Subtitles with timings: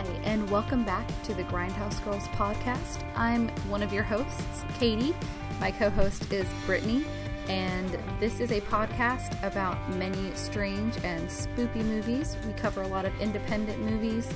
[0.00, 3.04] Hi, and welcome back to the Grindhouse Girls podcast.
[3.16, 5.14] I'm one of your hosts, Katie.
[5.60, 7.04] My co host is Brittany,
[7.50, 12.38] and this is a podcast about many strange and spoopy movies.
[12.46, 14.26] We cover a lot of independent movies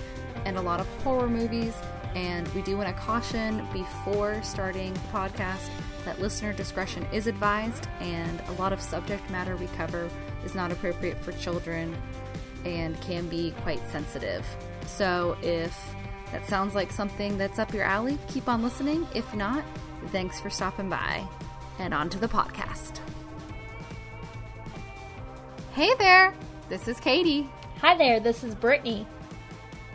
[0.45, 1.75] and a lot of horror movies,
[2.15, 5.71] and we do want to caution before starting the podcast
[6.05, 10.11] that listener discretion is advised, and a lot of subject matter we cover
[10.45, 11.97] is not appropriate for children
[12.67, 14.45] and can be quite sensitive.
[14.87, 15.77] So if
[16.33, 19.07] that sounds like something that's up your alley, keep on listening.
[19.15, 19.65] If not,
[20.09, 21.27] thanks for stopping by.
[21.79, 23.01] And on to the podcast.
[25.73, 26.35] Hey there,
[26.69, 27.49] this is Katie.
[27.81, 29.07] Hi there, this is Brittany.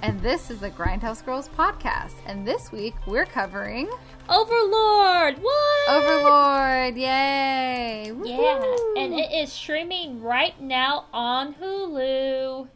[0.02, 2.14] And this is the Grindhouse Girls podcast.
[2.26, 3.90] And this week we're covering
[4.30, 5.40] Overlord!
[5.40, 5.90] What?
[5.90, 6.96] Overlord!
[6.96, 8.14] Yay!
[8.24, 12.68] Yeah, and it is streaming right now on Hulu.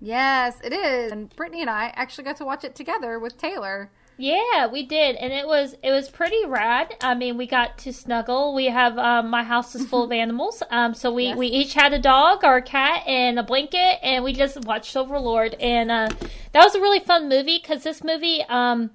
[0.00, 1.12] Yes, it is.
[1.12, 3.90] And Brittany and I actually got to watch it together with Taylor.
[4.18, 6.94] Yeah, we did, and it was it was pretty rad.
[7.02, 8.54] I mean, we got to snuggle.
[8.54, 11.36] We have um, my house is full of animals, um, so we Yes.
[11.36, 14.96] we each had a dog or a cat and a blanket, and we just watched
[14.96, 16.08] Overlord, and uh,
[16.52, 18.90] that was a really fun movie because this movie um,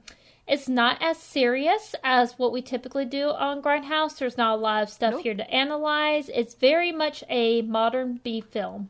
[0.47, 4.17] it's not as serious as what we typically do on Grindhouse.
[4.17, 5.21] There's not a lot of stuff Nope.
[5.21, 6.29] here to analyze.
[6.29, 8.89] It's very much a modern B film,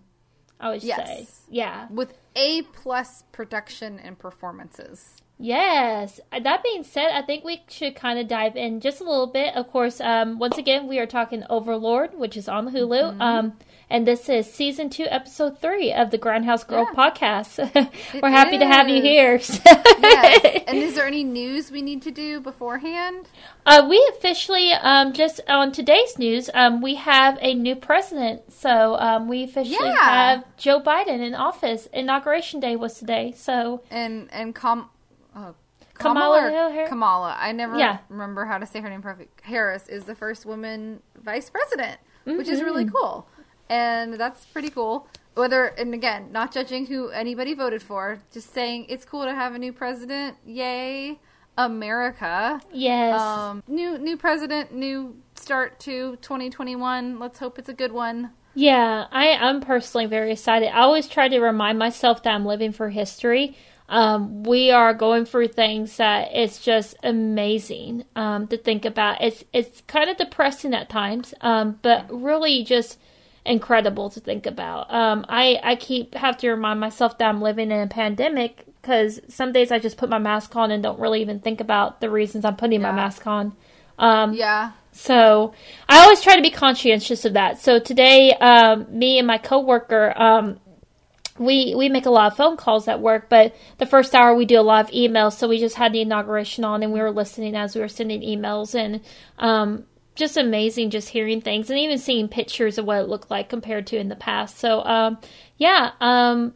[0.61, 1.07] I would Yes.
[1.07, 1.27] say.
[1.49, 1.87] Yeah.
[1.89, 5.15] With A plus production and performances.
[5.41, 6.19] Yes.
[6.31, 9.27] Uh, That being said, I think we should kind of dive in just a little
[9.27, 9.55] bit.
[9.55, 13.01] Of course, um, once again, we are talking Overlord, which is on Hulu.
[13.11, 13.21] Mm-hmm.
[13.21, 13.53] Um,
[13.89, 17.09] and this is season two, episode three of the Grindhouse Girl Yeah.
[17.09, 17.49] podcast.
[18.21, 19.03] We're happy to have you is.
[19.03, 19.39] here.
[20.01, 20.63] Yes.
[20.67, 23.27] and is there any news we need to do beforehand?
[23.65, 28.51] uh, we officially, um, just on today's news, um, we have a new president.
[28.53, 30.03] So um, we officially Yeah.
[30.03, 31.87] have Joe Biden in office.
[31.91, 33.33] Inauguration day was today.
[33.35, 34.89] So And and Kam-
[36.01, 36.89] Kamala or Harris?
[36.89, 37.35] Kamala.
[37.39, 37.99] I never Yeah.
[38.09, 39.41] remember how to say her name perfect.
[39.41, 42.65] Harris is the first woman vice president, which is Mm-hmm.
[42.65, 43.27] really cool.
[43.69, 45.07] And that's pretty cool.
[45.35, 49.55] Whether and again, not judging who anybody voted for, just saying it's cool to have
[49.55, 50.35] a new president.
[50.45, 51.19] Yay,
[51.57, 52.59] America.
[52.73, 53.19] yes.
[53.19, 57.17] Um, new new president, new start to 2021.
[57.19, 58.31] Let's hope it's a good one.
[58.53, 60.67] Yeah, I am personally very excited.
[60.75, 63.55] I always try to remind myself that I'm living for history.
[63.91, 69.21] Um, we are going through things that it's just amazing um, to think about.
[69.21, 72.97] It's it's kind of depressing at times, um, but really just
[73.45, 74.91] incredible to think about.
[74.93, 79.19] Um, I I keep have to remind myself that I'm living in a pandemic because
[79.27, 82.09] some days I just put my mask on and don't really even think about the
[82.09, 82.91] reasons I'm putting Yeah.
[82.91, 83.53] my mask on.
[83.99, 84.71] Um, Yeah.
[84.93, 85.53] so
[85.89, 87.59] I always try to be conscientious of that.
[87.59, 90.59] So today, um, me and my coworker, um,
[91.37, 94.45] we we make a lot of phone calls at work, but the first hour we
[94.45, 95.33] do a lot of emails.
[95.33, 98.21] So we just had the inauguration on, and we were listening as we were sending
[98.21, 99.01] emails, and
[99.39, 103.49] um, just amazing, just hearing things and even seeing pictures of what it looked like
[103.49, 104.57] compared to in the past.
[104.59, 105.17] So um,
[105.57, 106.53] yeah, um,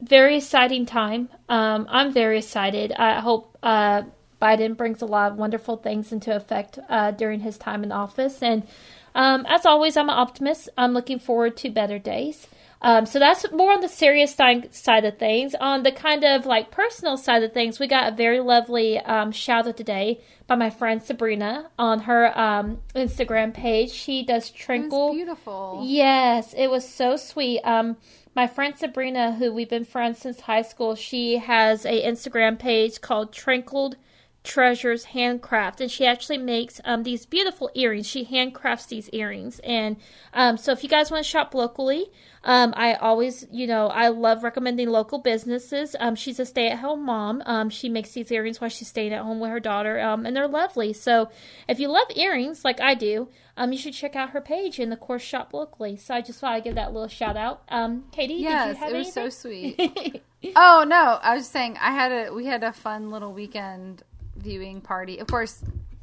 [0.00, 1.28] very exciting time.
[1.48, 2.92] Um, I'm very excited.
[2.92, 4.02] I hope uh,
[4.40, 8.42] Biden brings a lot of wonderful things into effect uh, during his time in office.
[8.42, 8.66] And
[9.14, 10.68] um, as always, I'm an optimist.
[10.76, 12.46] I'm looking forward to better days.
[12.84, 15.54] Um, so that's more on the serious si- side of things.
[15.58, 19.32] On the kind of like personal side of things, we got a very lovely um,
[19.32, 23.90] shout out today by my friend Sabrina on her um, Instagram page.
[23.90, 25.12] She does Trinkle.
[25.12, 25.80] beautiful.
[25.82, 27.62] Yes, it was so sweet.
[27.62, 27.96] Um,
[28.36, 33.00] my friend Sabrina, who we've been friends since high school, she has a Instagram page
[33.00, 33.96] called Trinkled
[34.44, 38.06] Treasures Handcraft, and she actually makes um, these beautiful earrings.
[38.06, 39.96] She handcrafts these earrings, and
[40.34, 42.06] um, so if you guys want to shop locally,
[42.44, 45.96] um, I always, you know, I love recommending local businesses.
[45.98, 47.42] Um, she's a stay-at-home mom.
[47.46, 50.36] Um, she makes these earrings while she's staying at home with her daughter, um, and
[50.36, 50.92] they're lovely.
[50.92, 51.30] So
[51.66, 54.92] if you love earrings like I do, um, you should check out her page and
[54.92, 55.96] of course shop locally.
[55.96, 57.62] So I just thought I'd give that little shout out.
[57.70, 60.22] Um, Katie, did you Yes, have it was so sweet.
[60.56, 64.02] oh no, I was saying I had a we had a fun little weekend
[64.36, 65.18] viewing party.
[65.18, 65.62] Of course,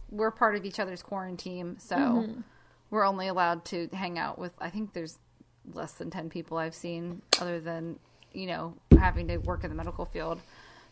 [0.10, 2.42] we're part of each other's quarantine, so Mm-hmm.
[2.90, 4.54] we're only allowed to hang out with.
[4.60, 5.18] I think there's
[5.74, 8.00] less than ten people I've seen, other than
[8.34, 10.40] you know having to work in the medical field.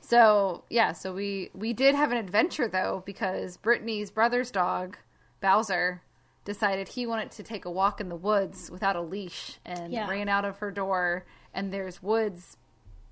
[0.02, 4.98] So yeah, so we we did have an adventure though because Brittany's brother's dog
[5.42, 6.02] Bowser
[6.46, 10.10] decided he wanted to take a walk in the woods without a leash and Yeah.
[10.10, 12.56] ran out of her door and there's woods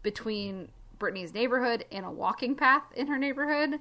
[0.01, 3.79] between Brittany's neighborhood and a walking path in her neighborhood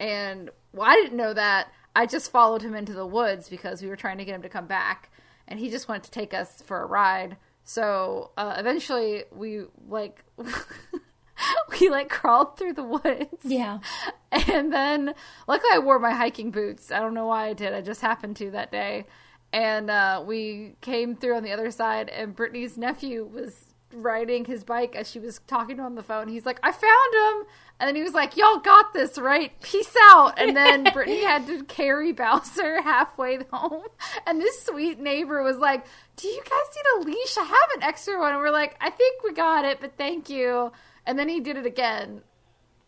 [0.00, 3.88] and well, I didn't know that I just followed him into the woods because we
[3.88, 5.10] were trying to get him to come back
[5.46, 10.24] and he just wanted to take us for a ride so uh, eventually we like
[11.80, 13.44] we like crawled through the woods.
[13.44, 13.78] Yeah.
[14.30, 15.14] And then,
[15.46, 16.92] luckily, I wore my hiking boots.
[16.92, 17.72] I don't know why I did.
[17.72, 19.06] I just happened to that day.
[19.54, 24.64] And uh, we came through on the other side, and Brittany's nephew was riding his
[24.64, 26.28] bike as she was talking to him on the phone.
[26.28, 27.46] He's like, I found him.
[27.80, 29.58] And then he was like, Y'all got this, right?
[29.62, 30.34] Peace out.
[30.38, 33.84] And then Brittany had to carry Bowser halfway home.
[34.26, 35.86] And this sweet neighbor was like,
[36.16, 37.38] Do you guys need a leash?
[37.38, 38.32] I have an extra one.
[38.32, 40.72] And we're like, I think we got it, but thank you.
[41.06, 42.22] And then he did it again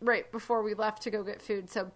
[0.01, 1.69] right before we left to go get food.
[1.69, 1.91] So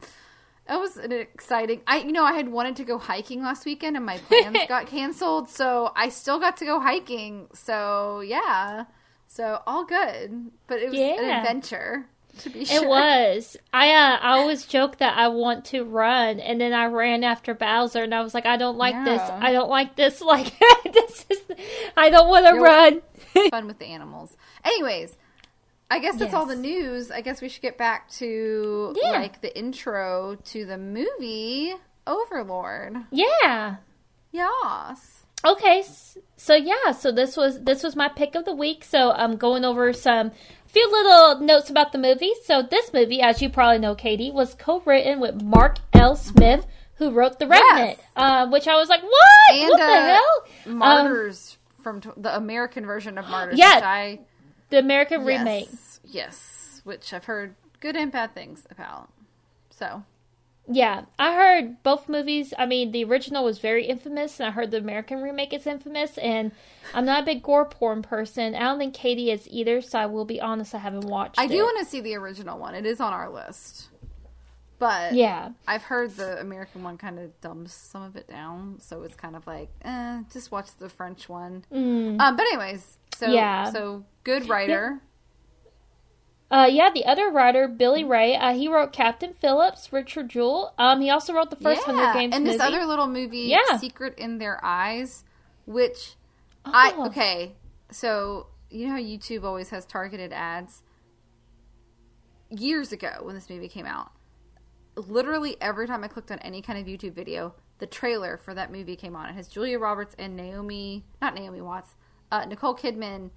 [0.68, 1.82] that was an exciting.
[1.88, 4.88] I you know I had wanted to go hiking last weekend and my plans got
[4.88, 7.48] canceled, so I still got to go hiking.
[7.54, 8.86] So yeah,
[9.28, 12.08] so all good, but it was an adventure
[12.40, 12.84] to be sure.
[12.84, 13.58] It was.
[13.74, 17.54] I uh, I always joke that I want to run, and then I ran after
[17.54, 19.22] Bowser, and I was like, I don't like this.
[19.22, 20.22] I don't like this.
[20.26, 20.54] Like
[20.94, 21.42] this is.
[21.96, 23.02] I don't want to run.
[23.50, 24.36] fun with the animals.
[24.64, 25.18] Anyways,
[25.90, 27.12] I guess that's all the news.
[27.12, 29.12] I guess we should get back to Yeah.
[29.12, 31.74] like the intro to the movie
[32.08, 32.98] Overlord.
[33.12, 33.76] yeah.
[34.32, 35.24] Yes.
[35.46, 35.84] Okay.
[36.38, 36.92] So yeah.
[36.92, 38.84] So this was this was my pick of the week.
[38.84, 40.32] So I'm going over some
[40.68, 42.34] few little notes about the movie.
[42.44, 46.16] So this movie, as you probably know, Katie, was co-written with Mark L.
[46.16, 46.66] Smith,
[46.96, 48.00] who wrote The Revenant.
[48.16, 49.54] Uh, which I was like, what?
[49.54, 50.46] And what the uh, hell?
[50.66, 53.58] Um, Martyrs from t- the American version of Martyrs.
[53.58, 53.76] Yeah.
[53.76, 54.20] which I
[54.76, 55.70] the American remake.
[55.72, 59.10] Yes, yes, which I've heard good and bad things about.
[59.70, 60.04] So
[60.68, 62.54] Yeah, I heard both movies.
[62.58, 66.18] I mean, the original was very infamous, and I heard the American remake is infamous.
[66.18, 66.52] And
[66.94, 68.54] I'm not a big gore porn person.
[68.54, 71.46] I don't think Katie is either, so I will be honest, I haven't watched I
[71.46, 71.50] it.
[71.50, 72.76] do want to see the original one.
[72.76, 73.90] It is on our list,
[74.80, 79.04] but Yeah, I've heard the American one kind of dumbs some of it down, so
[79.04, 81.64] it's kind of like, eh, just watch the French one.
[81.72, 83.34] Um, but anyways, so Mm.
[83.34, 83.70] Yeah.
[83.72, 85.02] so good writer.
[86.52, 86.90] uh, yeah.
[86.94, 90.74] The other writer, Billy Ray, uh, he wrote Captain Phillips, Richard Jewell.
[90.78, 92.58] Um, he also wrote the first yeah, Hunger Games and movie.
[92.58, 93.78] this other little movie, Yeah.
[93.78, 95.24] Secret in Their Eyes,
[95.66, 96.16] which
[96.66, 97.08] I Oh.
[97.08, 97.56] okay.
[97.92, 100.82] So you know how YouTube always has targeted ads.
[102.50, 104.12] Years ago, when this movie came out,
[104.96, 108.72] literally every time I clicked on any kind of YouTube video, the trailer for that
[108.72, 109.30] movie came on.
[109.30, 111.96] It has Julia Roberts and Naomi, not Naomi Watts,
[112.32, 113.30] uh, Nicole Kidman,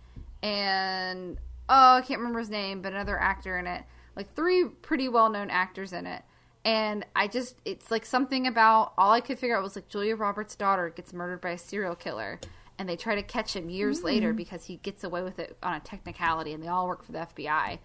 [0.42, 1.38] and
[1.68, 3.84] oh, I can't remember his name, but another actor in it.
[4.16, 6.22] Like three pretty well known actors in it.
[6.64, 10.16] And I just, it's like something about all I could figure out was like Julia
[10.16, 12.40] Roberts' daughter gets murdered by a serial killer.
[12.78, 15.74] And they try to catch him years later because he gets away with it on
[15.74, 17.78] a technicality, and they all work for the FBI.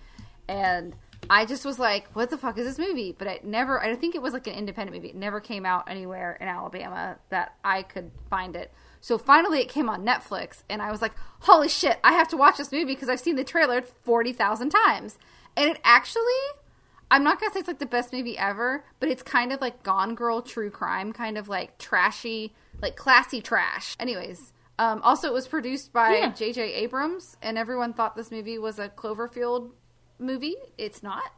[0.48, 0.96] And
[1.30, 3.82] I just was like, "What the fuck is this movie?" But it never.
[3.82, 5.10] I think it was like an independent movie.
[5.10, 8.74] It never came out anywhere in Alabama that I could find it.
[9.02, 12.00] So finally, it came on Netflix, and I was like, "Holy shit!
[12.04, 15.18] I have to watch this movie because I've seen the trailer forty thousand times."
[15.56, 16.24] And it actually,
[17.12, 19.84] I'm not gonna say it's like the best movie ever, but it's kind of like
[19.84, 23.96] Gone Girl true crime, kind of like trashy, like classy trash.
[24.00, 24.52] Anyways.
[24.80, 26.32] Um, also, it was produced by Yeah.
[26.34, 26.74] J.J.
[26.74, 29.70] Abrams, and everyone thought this movie was a Cloverfield
[30.20, 30.56] movie.
[30.78, 31.32] It's not.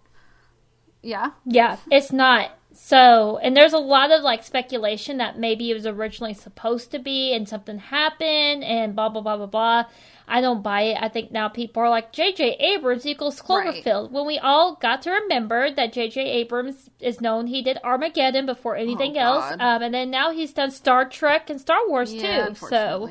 [1.02, 1.32] Yeah.
[1.46, 2.52] Yeah, it's not.
[2.74, 7.00] So, and there's a lot of like speculation that maybe it was originally supposed to
[7.00, 9.84] be and something happened and blah, blah, blah, blah, blah.
[10.28, 10.98] I don't buy it.
[11.00, 12.56] I think now people are like, J.J.
[12.60, 13.84] Abrams equals Right.
[13.86, 14.10] Cloverfield.
[14.12, 16.20] When we all got to remember that J.J.
[16.20, 19.52] Abrams is known, he did Armageddon before anything Oh, else.
[19.60, 22.56] Um, and then now he's done Star Trek and Star Wars Yeah, too.
[22.56, 23.10] So.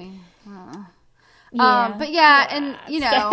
[0.51, 0.85] Uh.
[1.55, 1.85] Yeah.
[1.87, 3.31] Um, but yeah, and you know,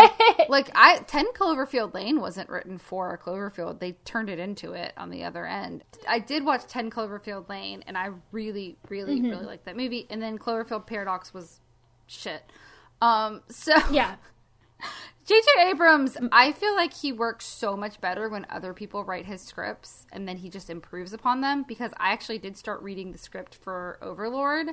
[0.47, 3.79] like I, Ten Cloverfield Lane wasn't written for Cloverfield.
[3.79, 5.83] They turned it into it on the other end.
[6.07, 9.29] I did watch Ten Cloverfield Lane, and I really, really, Mm-hmm.
[9.31, 10.07] really liked that movie.
[10.09, 11.59] And then Cloverfield Paradox was
[12.07, 12.43] shit.
[13.01, 14.15] Um, so yeah.
[15.23, 15.69] J.J.
[15.69, 20.07] Abrams, I feel like he works so much better when other people write his scripts
[20.11, 23.55] and then he just improves upon them because I actually did start reading the script
[23.55, 24.69] for Overlord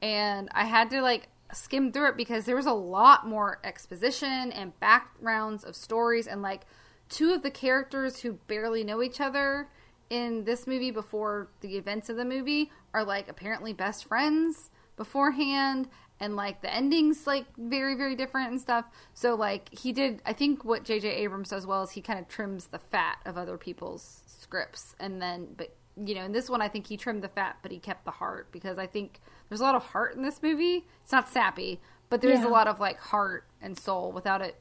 [0.00, 4.52] and I had to like skim through it because there was a lot more exposition
[4.52, 6.26] and backgrounds of stories.
[6.26, 6.66] And like
[7.08, 9.68] two of the characters who barely know each other
[10.10, 15.88] in this movie before the events of the movie are like apparently best friends beforehand.
[16.20, 18.86] And like the endings like very very different and stuff.
[19.14, 22.26] So like he did i think what jj abrams does well is he kind of
[22.26, 24.96] trims the fat of other people's scripts.
[24.98, 27.72] And then but you know in this one i think he trimmed the fat but
[27.72, 30.86] he kept the heart because i think there's a lot of heart in this movie
[31.02, 32.46] it's not sappy but there's Yeah.
[32.48, 34.56] a lot of like heart and soul without it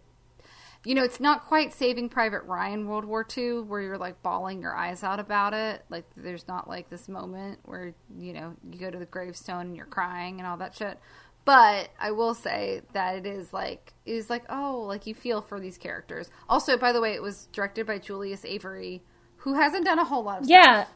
[0.86, 4.62] you know, it's not quite Saving Private Ryan World War II where you're like bawling
[4.62, 5.84] your eyes out about it.
[5.90, 9.76] Like, there's not like this moment where, you know, you go to the gravestone and
[9.76, 10.98] you're crying and all that shit.
[11.44, 15.42] but I will say that it is like it is like oh, like you feel
[15.42, 16.30] for these characters.
[16.48, 19.02] Also, by the way, it was directed by Julius Avery,
[19.38, 20.84] who hasn't done a whole lot of Yeah.
[20.86, 20.94] stuff.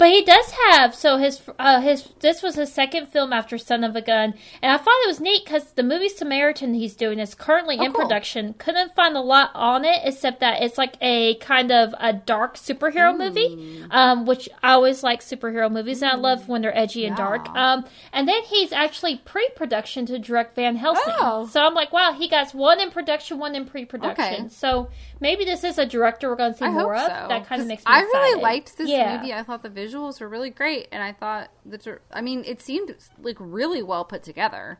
[0.00, 3.84] But he does have so his uh, his this was his second film after Son
[3.84, 7.18] of a Gun, and I thought it was neat because the movie Samaritan he's doing
[7.18, 8.04] is currently Oh, in cool.
[8.06, 8.54] production.
[8.54, 12.56] Couldn't find a lot on it except that it's like a kind of a dark
[12.56, 17.04] superhero movie, um, which I always like superhero movies, and I love when they're edgy
[17.04, 17.46] and dark.
[17.50, 21.46] Um, and then he's actually pre-production to direct Van Helsing, Oh.
[21.46, 24.44] so I'm like, wow, he got one in production, one in pre-production.
[24.46, 24.48] Okay.
[24.48, 24.88] So
[25.20, 27.04] maybe this is a director we're going to see I more so.
[27.04, 27.28] of.
[27.28, 29.18] That kind of makes me I really liked this Yeah.
[29.18, 29.34] movie.
[29.34, 31.98] I thought the visuals were really great, and I thought the.
[32.12, 34.78] I mean, it seemed like really well put together.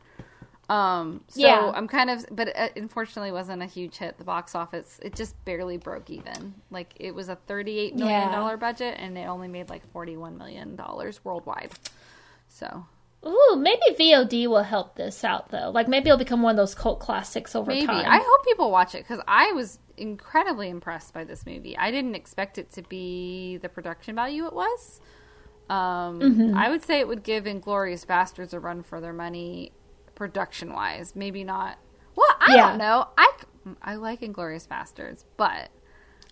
[0.69, 1.71] Um, so Yeah.
[1.75, 4.99] I'm kind of, but it unfortunately wasn't a huge hit the box office.
[5.03, 6.53] It just barely broke even.
[6.69, 8.55] Like it was a 38 million dollar Yeah.
[8.55, 11.71] budget, and it only made like 41 million dollars worldwide.
[12.47, 12.85] So
[13.25, 15.69] Ooh, maybe VOD will help this out though.
[15.69, 18.05] Like maybe it'll become one of those cult classics over maybe time.
[18.07, 21.77] I hope people watch it because I was incredibly impressed by this movie.
[21.77, 25.01] I didn't expect it to be the production value it was.
[25.69, 26.57] Um, Mm-hmm.
[26.57, 29.71] I would say it would give Inglourious Basterds a run for their money,
[30.15, 31.15] production wise.
[31.15, 31.77] Maybe not.
[32.15, 32.69] Well, I Yeah.
[32.69, 33.07] don't know.
[33.17, 33.31] I
[33.83, 35.69] I like Inglourious Basterds, but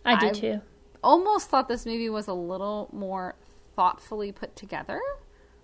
[0.04, 0.62] I do I- too.
[1.04, 3.36] almost thought this movie was a little more
[3.76, 5.00] thoughtfully put together.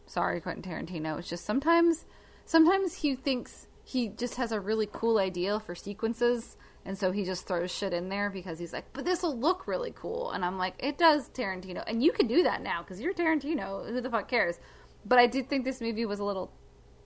[0.08, 1.18] Sorry, Quentin Tarantino.
[1.20, 2.06] It's just sometimes,
[2.46, 7.24] sometimes he thinks he just has a really cool idea for sequences, and so he
[7.24, 10.46] just throws shit in there because he's like, "But this will look really cool," and
[10.46, 13.88] I'm like, "It does, Tarantino," and you can do that now because you're Tarantino.
[13.90, 14.60] Who the fuck cares?
[15.06, 16.52] But I did think this movie was a little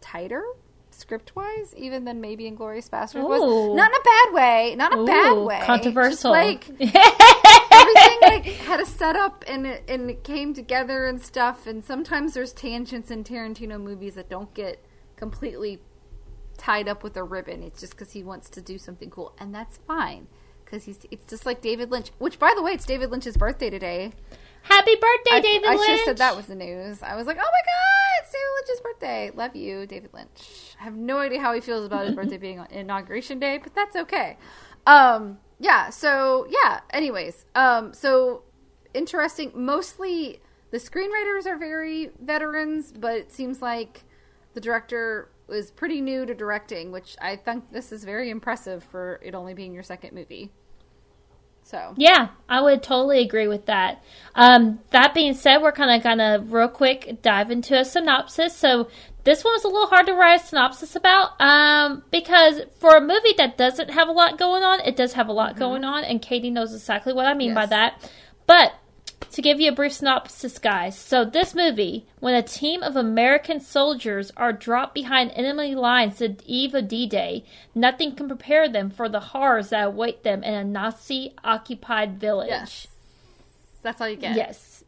[0.02, 0.44] tighter
[0.92, 3.76] script wise, even than maybe Inglourious Basterds was.
[3.76, 4.76] Not in a bad way.
[4.78, 5.58] Not in a bad Ooh, way.
[5.58, 6.32] Just controversial.
[6.32, 6.66] like
[7.96, 11.68] everything like had a setup and it, and it came together and stuff.
[11.68, 14.84] And sometimes there's tangents in Tarantino movies that don't get
[15.16, 15.80] completely
[16.58, 17.64] tied up with a ribbon.
[17.64, 20.28] It's just because he wants to do something cool, and that's fine.
[20.64, 22.12] Because he's it's just like David Lynch.
[22.20, 24.12] Which, by the way, it's David Lynch's birthday today.
[24.62, 25.86] Happy birthday, I, David I Lynch!
[25.86, 27.02] should have said that was the news.
[27.02, 29.32] I was like, oh my god, it's David Lynch's birthday.
[29.34, 30.76] Love you, David Lynch.
[30.80, 33.74] I have no idea how he feels about his birthday being on inauguration day, but
[33.74, 34.38] that's okay.
[34.86, 35.90] Um, yeah.
[35.90, 36.82] So yeah.
[36.92, 38.44] Anyways, um, so
[38.94, 39.52] interesting.
[39.54, 40.40] Mostly
[40.72, 44.04] the screenwriters are very veterans, but it seems like
[44.54, 49.20] the director was pretty new to directing, which I think this is very impressive for
[49.24, 50.52] it only being your second movie.
[51.64, 54.04] So Yeah, I would totally agree with that.
[54.36, 58.56] Um, that being said, we're kind of gonna real quick dive into a synopsis.
[58.56, 58.90] So
[59.30, 63.02] this one was a little hard to write a synopsis about um, because for a
[63.02, 66.04] movie that doesn't have a lot going on, it does have a lot going on,
[66.04, 68.12] and Katie knows exactly what I mean by that.
[68.48, 68.74] But
[69.32, 70.98] to give you a brief synopsis, guys.
[70.98, 76.36] So this movie, when a team of American soldiers are dropped behind enemy lines the
[76.48, 77.46] eve of D-Day,
[77.76, 82.50] nothing can prepare them for the horrors that await them in a Nazi-occupied village.
[82.50, 82.88] yes,
[83.84, 84.36] that's all you get.
[84.36, 84.84] Yes.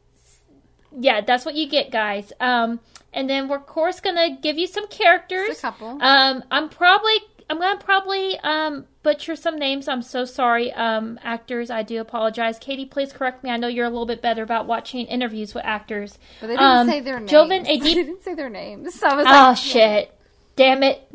[0.97, 2.33] Yeah, that's what you get, guys.
[2.39, 2.79] Um,
[3.13, 5.47] and then we're of course gonna give you some characters.
[5.47, 5.97] Just a couple.
[6.01, 7.15] Um, I'm probably
[7.49, 9.87] I'm gonna probably um butcher some names.
[9.87, 11.69] I'm so sorry, um, actors.
[11.69, 12.57] I do apologize.
[12.59, 13.49] Katie, please correct me.
[13.49, 16.17] I know you're a little bit better about watching interviews with actors.
[16.39, 17.31] But they didn't Um, say their names.
[17.31, 18.93] Jovan they didn't say their names.
[18.95, 20.17] So I was Oh like, shit!
[20.55, 21.07] Damn it.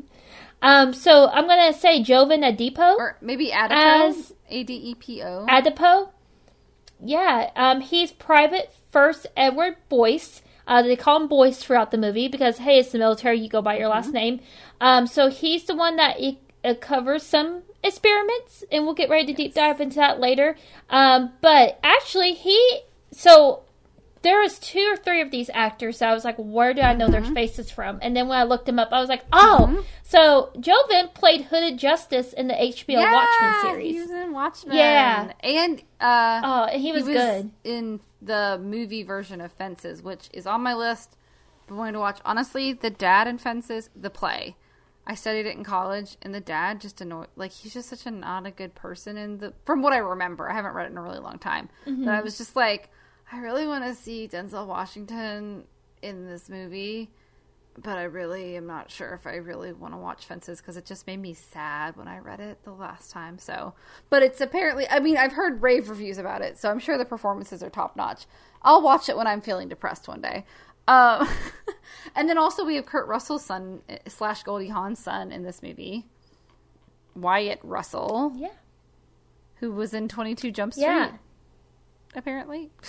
[0.62, 2.96] Um, so I'm gonna say Jovan Adipo.
[2.96, 4.08] Or maybe Adipo.
[4.08, 5.46] As- A D E P O.
[5.48, 6.10] Adipo.
[7.02, 10.42] Yeah, um, he's Private First Edward Boyce.
[10.66, 13.38] Uh, they call him Boyce throughout the movie because hey, it's the military.
[13.38, 14.40] You go by your last name.
[14.80, 19.26] Um, so he's the one that e- uh, covers some experiments, and we'll get ready
[19.26, 20.56] to deep dive into that later.
[20.90, 22.80] Um, but actually, he
[23.12, 23.62] so
[24.22, 26.94] there was two or three of these actors that I was like, where do I
[26.94, 28.00] know their faces from?
[28.02, 31.78] And then when I looked them up, I was like, oh, so Jovan played Hooded
[31.78, 34.02] Justice in the HBO yeah, Watchmen He series.
[34.02, 34.76] was in Watchmen.
[34.76, 35.30] Yeah.
[35.44, 37.50] And uh, Oh, and he was, good.
[37.62, 41.16] in the movie version of Fences, which is on my list.
[41.68, 42.20] I'm going to watch.
[42.24, 44.56] Honestly, the dad in Fences, the play.
[45.08, 47.28] I studied it in college, and the dad just annoyed.
[47.36, 49.16] Like he's just such a not a good person.
[49.16, 51.68] And the from what I remember, I haven't read it in a really long time,
[51.86, 52.04] Mm-hmm.
[52.04, 52.90] but I was just like,
[53.30, 55.64] I really want to see Denzel Washington
[56.02, 57.10] in this movie,
[57.78, 60.86] but I really am not sure if I really want to watch Fences because it
[60.86, 63.38] just made me sad when I read it the last time.
[63.38, 63.74] So,
[64.08, 67.04] but it's apparently, I mean, I've heard rave reviews about it, so I'm sure the
[67.04, 68.26] performances are top notch.
[68.62, 70.44] I'll watch it when I'm feeling depressed one day.
[70.88, 71.28] Um,
[72.16, 75.62] and then also we have Kurt Russell's son eh, slash Goldie Hawn's son in this
[75.62, 76.06] movie,
[77.14, 78.48] Wyatt Russell, Yeah.
[79.56, 80.84] who was in 22 Jump Street.
[80.86, 81.12] Yeah.
[82.14, 82.70] apparently.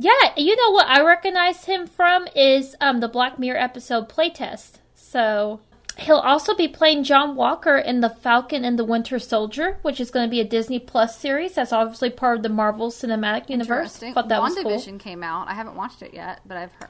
[0.00, 4.78] Yeah, you know what I recognize him from is um, the Black Mirror episode Playtest.
[4.94, 5.60] So
[5.98, 10.10] he'll also be playing John Walker in the Falcon and the Winter Soldier, which is
[10.10, 11.52] going to be a Disney Plus series.
[11.52, 14.00] That's obviously part of the Marvel Cinematic Universe.
[14.00, 14.14] Interesting.
[14.14, 14.98] Thought that was WandaVision cool.
[15.00, 15.48] came out.
[15.48, 16.88] I haven't watched it yet, but I've heard.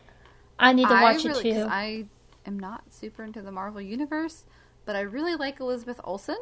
[0.57, 1.67] I need to watch really, it too.
[1.69, 2.05] I
[2.47, 4.45] am not super into the Marvel universe,
[4.85, 6.39] but I really like Elizabeth Olsen.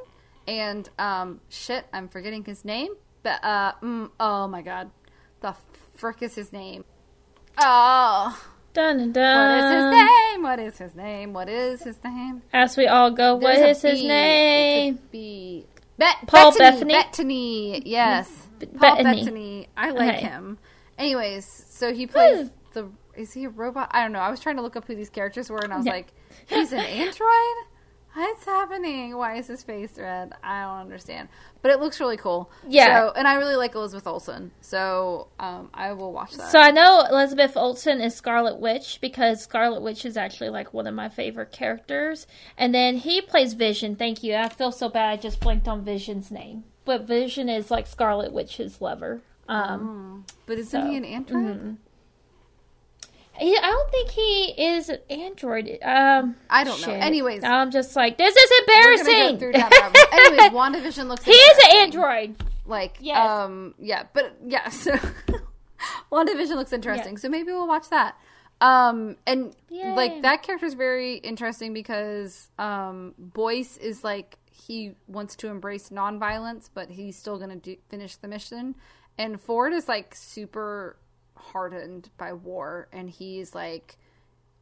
[0.47, 2.95] And um, shit, I'm forgetting his name.
[3.23, 4.91] But uh, mm, oh my god,
[5.41, 5.55] the
[5.99, 6.85] frick is his name?
[7.59, 8.41] Oh,
[8.73, 9.49] Dun, dun, dun.
[9.49, 10.43] what is his name?
[10.43, 11.33] What is his name?
[11.33, 12.43] What is his name?
[12.53, 14.95] As we all go, what There's is his name?
[14.95, 15.67] It's a B.
[15.97, 16.57] Bet- Paul.
[16.57, 16.95] Bettany?
[16.95, 17.83] Bettany.
[17.85, 18.31] Yes.
[18.61, 19.03] B- Paul.
[19.03, 19.69] Bettany.
[19.77, 20.27] I like Okay.
[20.27, 20.59] him.
[20.97, 22.53] Anyways, so he plays hmm.
[22.73, 22.89] the.
[23.17, 23.89] Is he a robot?
[23.91, 24.21] I don't know.
[24.21, 25.93] I was trying to look up who these characters were, and I was Yeah.
[25.93, 26.13] like,
[26.47, 27.17] he's an android.
[28.15, 29.17] What's happening?
[29.17, 30.33] Why is his face red?
[30.43, 31.29] I don't understand.
[31.63, 32.51] But it looks really cool.
[32.67, 33.09] Yeah.
[33.09, 36.51] So, and I really like Elizabeth Olsen, so um, I will watch that.
[36.51, 40.87] So I know Elizabeth Olsen is Scarlet Witch because Scarlet Witch is actually like one
[40.87, 42.27] of my favorite characters.
[42.57, 43.95] And then he plays Vision.
[43.95, 44.35] Thank you.
[44.35, 46.65] I feel so bad I just blinked on Vision's name.
[46.85, 49.21] But Vision is like Scarlet Witch's lover.
[49.49, 51.45] Um, but isn't so, he an android?
[51.45, 51.75] mm-hmm.
[53.39, 55.79] He, I don't think he is an android.
[55.83, 56.93] Um, I don't know.
[56.93, 57.45] Anyways.
[57.45, 59.53] I'm just like this is go embarrassing.
[59.53, 60.09] that.
[60.13, 61.25] Anyways, WandaVision looks.
[61.25, 62.37] he is an android.
[62.67, 63.17] Like, Yes.
[63.31, 64.93] um, yeah, but yeah, so
[66.13, 67.17] WandaVision looks interesting.
[67.17, 68.17] So maybe we'll watch that.
[68.61, 69.95] Um, and Yay.
[69.95, 75.91] like that character is very interesting because um, Boyce is like he wants to embrace
[75.91, 78.75] nonviolence, but he's still gonna do, finish the mission.
[79.17, 80.97] And Ford is like super
[81.39, 83.99] hardened by war, and he's like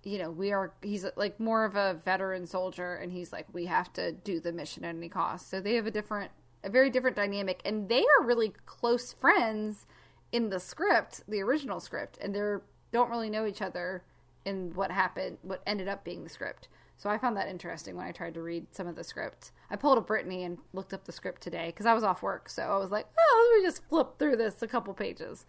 [0.07, 3.67] you know, we are, he's like more of a veteran soldier, and he's like, we
[3.67, 5.51] have to do the mission at any cost.
[5.51, 6.31] So they have a different,
[6.63, 9.85] a very different dynamic, and they are really close friends
[10.31, 14.05] in the script, the original script, and they're, don't really know each other
[14.45, 16.69] in what happened, what ended up being the script.
[16.97, 19.51] So I found that interesting when I tried to read some of the script.
[19.71, 22.49] I pulled up Brittany and looked up the script today because I was off work.
[22.49, 25.45] So I was like, oh, let me just flip through this a couple pages.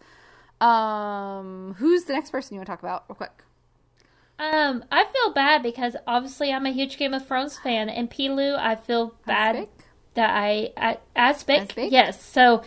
[0.60, 3.42] Um, who's the next person you want to talk about, real quick?
[4.38, 8.56] Um, I feel bad because obviously I'm a huge Game of Thrones fan, and Pilou,
[8.56, 9.68] I feel bad Asbæk?
[10.14, 11.90] that I, I Asbæk?
[11.90, 12.22] yes.
[12.24, 12.62] So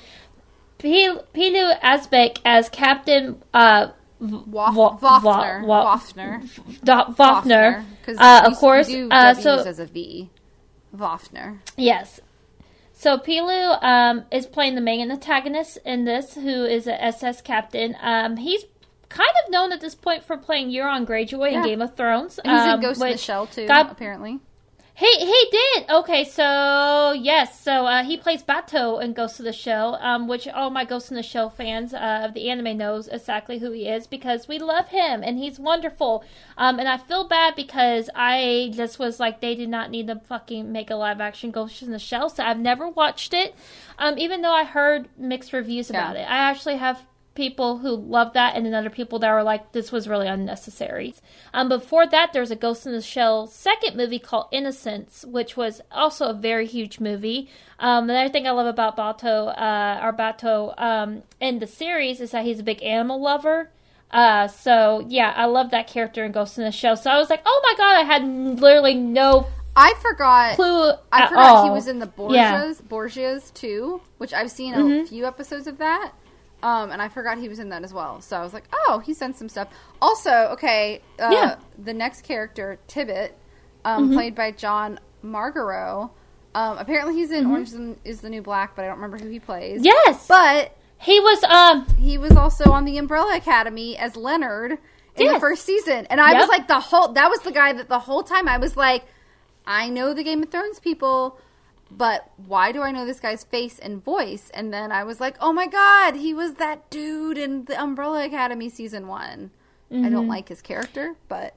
[0.78, 3.88] P- Pilou Asbæk as Captain uh
[4.22, 5.66] Wafner.
[5.66, 7.84] Wa- Wafner.
[8.02, 8.90] Because uh, of course.
[8.94, 10.30] Uh, so as a V.
[10.96, 11.60] Wafner.
[11.78, 12.20] Yes.
[13.02, 17.96] So Pilou um, is playing the main antagonist in this, who is a SS captain.
[18.00, 18.64] Um, he's
[19.10, 22.38] kind of known at this point for playing Euron Greyjoy in Game of Thrones.
[22.38, 24.40] And he's um, in Ghost in the Shell too, got- apparently.
[25.02, 25.90] He he did.
[25.90, 30.48] Okay, so yes, so uh, he plays Batou in Ghost of the Shell, um, which
[30.48, 33.88] all my Ghost in the Shell fans uh, of the anime knows exactly who he
[33.88, 36.24] is because we love him and he's wonderful.
[36.56, 40.20] Um, and I feel bad because I just was like they did not need to
[40.20, 43.56] fucking make a live action Ghost in the Shell, so I've never watched it.
[43.98, 46.22] Um, even though I heard mixed reviews about Yeah.
[46.22, 49.72] it, I actually have people who love that and then other people that were like
[49.72, 51.14] this was really unnecessary
[51.54, 55.80] um before that there's a ghost in the shell second movie called innocence which was
[55.92, 60.74] also a very huge movie um another thing i love about batou uh or batou
[60.78, 63.70] um in the series is that he's a big animal lover
[64.12, 67.30] uh so yeah i love that character in ghost in the shell so i was
[67.30, 68.24] like oh my god i had
[68.60, 70.56] literally no I forgot.
[70.58, 71.64] clue I forgot all.
[71.64, 72.74] he was in the Borgias, Yeah.
[72.90, 75.08] Borgias too, which I've seen a Mhm.
[75.08, 76.12] few episodes of that.
[76.64, 78.22] Um, and I forgot he was in that as well.
[78.22, 79.68] So I was like, oh, he's done some stuff.
[80.02, 81.56] Also, okay, uh, Yeah.
[81.84, 83.36] the next character, Tibbet,
[83.84, 84.14] um, Mhm.
[84.14, 86.12] played by John Margaro.
[86.54, 87.52] Um, apparently he's in Mhm.
[87.52, 89.84] Orange is the- New Black, but I don't remember who he plays.
[89.84, 94.78] yes But he was um he was also on the Umbrella Academy as Leonard
[95.16, 96.06] in the first season.
[96.10, 98.58] And I was like the whole that was the guy that the whole time I
[98.58, 99.06] was like,
[99.66, 101.38] I know the Game of Thrones people,
[101.98, 104.50] but why do I know this guy's face and voice?
[104.54, 108.26] And then I was like, oh my god, he was that dude in the Umbrella
[108.26, 109.52] Academy season one.
[109.94, 111.54] I don't like his character, but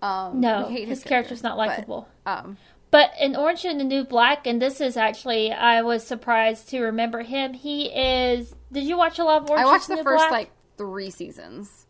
[0.00, 0.40] um Mm-hmm.
[0.40, 2.08] No, his his, character's not but, likable.
[2.24, 2.56] um
[2.90, 6.80] But in Orange and the New Black, and this is actually, I was surprised to
[6.80, 7.52] remember him.
[7.52, 8.54] He is.
[8.72, 10.30] Did you watch a lot of Orange I watched the the first Black?
[10.30, 11.83] like three seasons.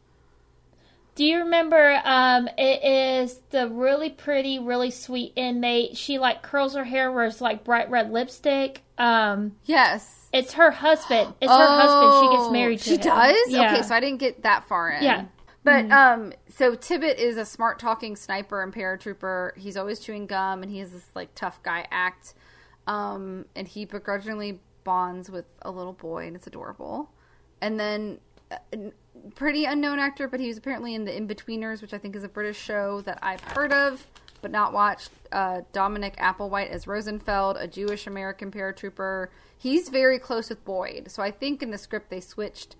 [1.14, 2.00] Do you remember?
[2.04, 5.96] Um, it is the really pretty, really sweet inmate.
[5.96, 8.82] She like curls her hair, wears like bright red lipstick.
[8.98, 10.28] Um, Yes.
[10.32, 11.34] it's her husband.
[11.40, 12.12] It's her husband.
[12.30, 13.00] She gets Oh, married to She him.
[13.02, 13.36] does?
[13.50, 13.72] Yeah.
[13.74, 15.02] Okay, so I didn't get that far in.
[15.04, 15.24] Yeah.
[15.62, 19.56] But um so Tibbet is a smart talking sniper and paratrooper.
[19.56, 22.34] He's always chewing gum and he has this like tough guy act.
[22.86, 27.10] Um and he begrudgingly bonds with a little boy and it's adorable.
[27.62, 28.18] And then
[29.34, 32.28] pretty unknown actor, but he was apparently in the Inbetweeners, which I think is a
[32.28, 34.06] British show that I've heard of
[34.44, 35.10] but not watched.
[35.32, 39.28] Uh, Dominic Applewhite as Rosenfeld, a Jewish American paratrooper.
[39.56, 42.76] He's very close with Boyd, so I think in the script they switched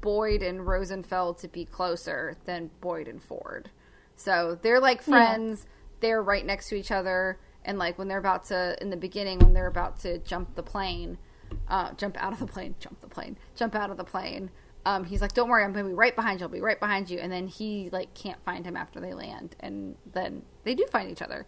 [0.00, 3.70] Boyd and Rosenfeld to be closer than Boyd and Ford.
[4.14, 5.64] So they're like friends.
[5.64, 5.70] Yeah.
[5.98, 9.40] They're right next to each other, and like when they're about to in the beginning
[9.40, 11.18] when they're about to jump the plane,
[11.68, 14.50] uh, jump out of the plane, jump the plane, jump out of the plane.
[14.86, 16.46] Um, he's like, "Don't worry, I'm gonna be right behind you.
[16.46, 19.56] I'll be right behind you." And then he like can't find him after they land,
[19.60, 21.46] and then they do find each other.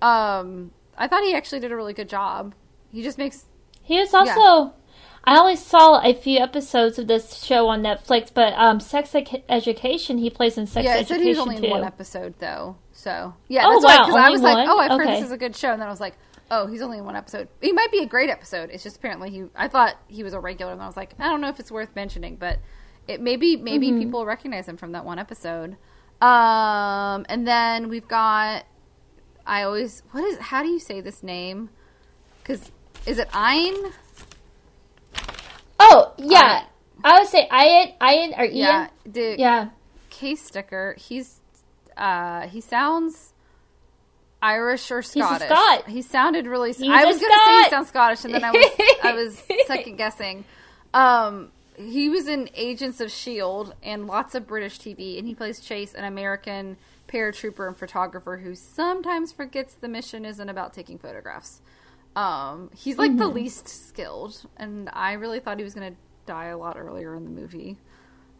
[0.00, 2.54] Um, I thought he actually did a really good job.
[2.92, 3.46] He just makes.
[3.82, 4.40] He is also.
[4.40, 4.70] Yeah.
[5.28, 9.12] I only saw a few episodes of this show on Netflix, but um, Sex
[9.48, 11.16] Education, he plays in Sex yeah, Education.
[11.16, 11.64] Yeah, said he's only too.
[11.64, 12.76] in one episode though.
[12.92, 14.54] So yeah, oh, that's wow, why I was one?
[14.54, 15.04] like, oh, I've okay.
[15.04, 16.14] heard this is a good show, and then I was like,
[16.50, 17.48] oh, he's only in one episode.
[17.60, 18.70] He might be a great episode.
[18.70, 19.44] It's just apparently he.
[19.54, 21.70] I thought he was a regular, and I was like, I don't know if it's
[21.70, 22.58] worth mentioning, but
[23.08, 23.98] it maybe maybe mm-hmm.
[23.98, 25.76] people recognize him from that one episode.
[26.20, 28.64] Um, and then we've got.
[29.46, 31.70] I always what is how do you say this name?
[32.42, 32.72] Because
[33.06, 33.74] is it Ein?
[35.78, 36.64] Oh yeah,
[37.04, 38.88] I would say Ian, Ian or Ian.
[39.14, 39.68] Yeah, yeah.
[40.10, 40.98] Caestecker.
[40.98, 41.40] He's
[41.96, 43.34] uh he sounds
[44.42, 45.48] Irish or Scottish.
[45.48, 45.88] He's Scot.
[45.88, 46.72] He sounded really.
[46.72, 48.70] He's I was going to say he sounds Scottish, and then I was
[49.02, 50.44] I was second guessing.
[50.92, 55.60] Um, he was in Agents of Shield and lots of British TV, and he plays
[55.60, 56.76] Chase, an American
[57.08, 61.60] paratrooper and photographer who sometimes forgets the mission isn't about taking photographs.
[62.14, 63.20] Um, he's like mm-hmm.
[63.20, 67.14] the least skilled, and I really thought he was going to die a lot earlier
[67.14, 67.76] in the movie.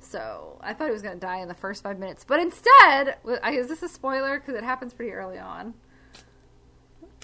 [0.01, 3.17] So I thought he was going to die in the first five minutes, but instead,
[3.53, 4.39] is this a spoiler?
[4.39, 5.75] Because it happens pretty early on.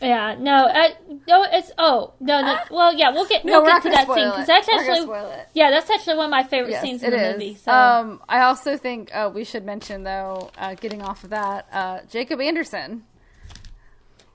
[0.03, 0.89] Yeah, no, uh,
[1.29, 2.59] no, it's oh no, no.
[2.71, 5.17] Well, yeah, we'll get no, we'll get to that scene because that's actually
[5.55, 7.33] yeah, that's actually one of my favorite yes, scenes in the is.
[7.35, 7.55] movie.
[7.55, 7.71] So.
[7.71, 12.01] Um, I also think uh, we should mention though, uh, getting off of that, uh,
[12.11, 13.05] Jacob Anderson.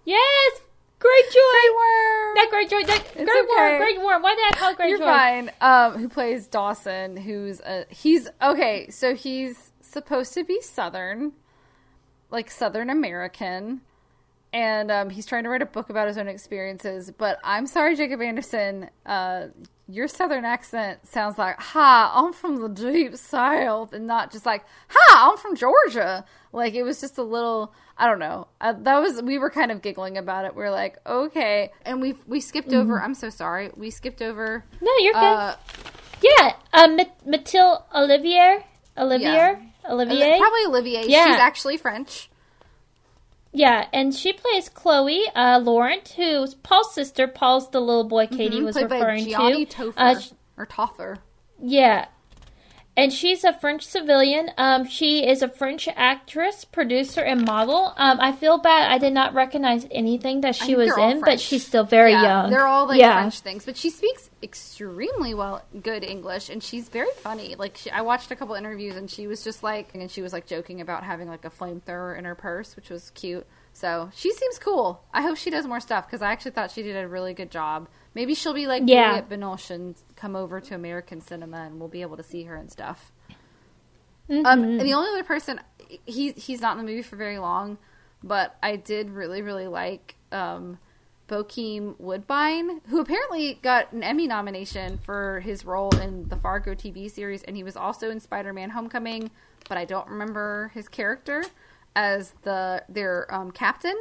[0.05, 0.61] Yes,
[0.99, 1.39] Great Joy.
[1.51, 2.35] Grey Worm.
[2.35, 2.87] That Greyjoy.
[2.87, 3.41] That Great okay.
[3.55, 3.77] Worm.
[3.77, 4.21] Grey Worm.
[4.23, 5.05] Why did I call Great You're Joy?
[5.05, 5.51] You're fine.
[5.61, 7.17] Um, who plays Dawson?
[7.17, 8.89] Who's a he's okay.
[8.89, 11.33] So he's supposed to be Southern,
[12.31, 13.81] like Southern American
[14.53, 17.11] and um, he's trying to write a book about his own experiences.
[17.11, 19.47] But I'm sorry, Jacob Anderson, uh,
[19.89, 24.65] your southern accent sounds like "Hi, I'm from the deep south," and not just like
[24.89, 28.47] "Hi, I'm from Georgia." Like it was just a little, I don't know.
[28.59, 30.55] Uh, that was we were kind of giggling about it.
[30.55, 32.79] We are like, okay, and we we skipped mm-hmm.
[32.79, 33.01] over.
[33.01, 34.63] I'm so sorry, we skipped over.
[34.81, 35.19] No, you're good.
[35.19, 35.55] Uh,
[36.21, 38.63] yeah, uh, Mathilde Ollivier,
[38.97, 39.59] Olivier, yeah.
[39.89, 41.05] Olivier, probably Olivier.
[41.07, 41.25] Yeah.
[41.25, 42.29] she's actually French.
[43.57, 47.27] Yeah, and she plays Chloe uh, Laurent, who's Paul's sister.
[47.27, 49.31] Paul's the little boy Katie mm-hmm, was referring to.
[49.65, 50.21] Topher, uh,
[50.57, 51.17] or Toffer.
[51.59, 52.05] Yeah,
[52.97, 54.49] and she's a French civilian.
[54.57, 57.93] Um, she is a French actress, producer, and model.
[57.95, 61.25] Um, I feel bad I did not recognize anything that she was in, French.
[61.25, 62.49] but she's still very yeah, young.
[62.49, 63.21] They're all like yeah.
[63.21, 67.55] French things, but she speaks extremely well, good English, and she's very funny.
[67.55, 70.33] Like she, I watched a couple interviews, and she was just like, and she was
[70.33, 73.45] like joking about having like a flamethrower in her purse, which was cute.
[73.73, 75.03] So she seems cool.
[75.13, 77.51] I hope she does more stuff because I actually thought she did a really good
[77.51, 77.87] job.
[78.17, 79.09] Maybe she'll be like yeah.
[79.09, 82.55] Juliette Binoche and come over to American cinema, and we'll be able to see her
[82.55, 83.11] and stuff.
[84.27, 84.43] Mm-hmm.
[84.43, 85.61] Um, and the only other person
[86.07, 87.77] he he's not in the movie for very long,
[88.23, 90.79] but I did really really like um,
[91.29, 97.11] Bokeem Woodbine, who apparently got an Emmy nomination for his role in the Fargo TV
[97.11, 99.29] series, and he was also in Spider Man Homecoming,
[99.69, 101.43] but I don't remember his character
[101.95, 103.95] as the their um, captain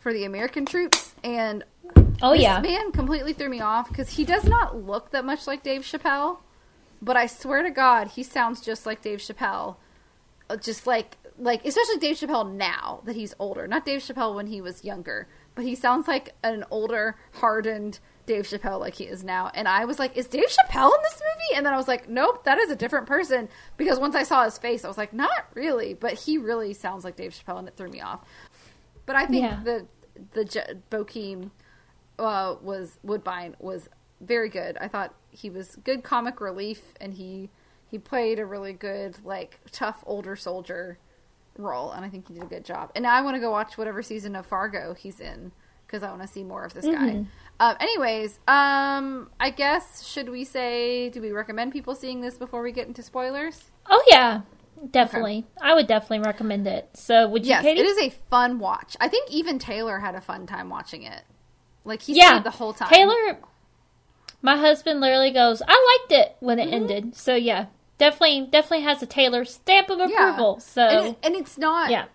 [0.00, 1.62] for the American troops, and
[2.22, 5.62] oh yeah, man completely threw me off because he does not look that much like
[5.62, 6.38] Dave Chappelle,
[7.00, 9.76] but I swear to God, he sounds just like Dave Chappelle,
[10.50, 14.46] uh, just like like especially Dave Chappelle now that he's older, not Dave Chappelle when
[14.46, 19.22] he was younger, but he sounds like an older, hardened Dave Chappelle like he is
[19.22, 19.50] now.
[19.54, 21.56] And I was like, is Dave Chappelle in this movie?
[21.56, 23.48] And then I was like, nope, that is a different person.
[23.76, 25.94] Because once I saw his face, I was like, not really.
[25.94, 28.20] But he really sounds like Dave Chappelle, and it threw me off.
[29.06, 29.60] But I think yeah.
[29.62, 29.86] the
[30.32, 31.50] the Bokeem
[32.18, 33.88] uh, was Woodbine was
[34.20, 34.76] very good.
[34.78, 37.50] I thought he was good comic relief, and he
[37.90, 40.98] he played a really good like tough older soldier
[41.58, 42.90] role, and I think he did a good job.
[42.94, 45.52] And now I want to go watch whatever season of Fargo he's in
[45.86, 47.06] because I want to see more of this mm-hmm.
[47.06, 47.26] guy.
[47.60, 51.10] Um, anyways, um, I guess should we say?
[51.10, 53.70] Do we recommend people seeing this before we get into spoilers?
[53.88, 54.40] Oh yeah,
[54.90, 55.46] definitely.
[55.58, 55.70] Okay.
[55.70, 56.90] I would definitely recommend it.
[56.94, 57.50] So would you?
[57.50, 57.80] Yes, Katie?
[57.80, 58.96] it is a fun watch.
[59.00, 61.22] I think even Taylor had a fun time watching it.
[61.84, 62.88] Like he yeah, stayed the whole time.
[62.88, 63.38] Taylor,
[64.42, 66.74] my husband literally goes, "I liked it when it mm-hmm.
[66.74, 67.66] ended." So yeah,
[67.98, 70.60] definitely definitely has a Taylor stamp of approval.
[70.60, 72.06] So and, it, and it's not yeah,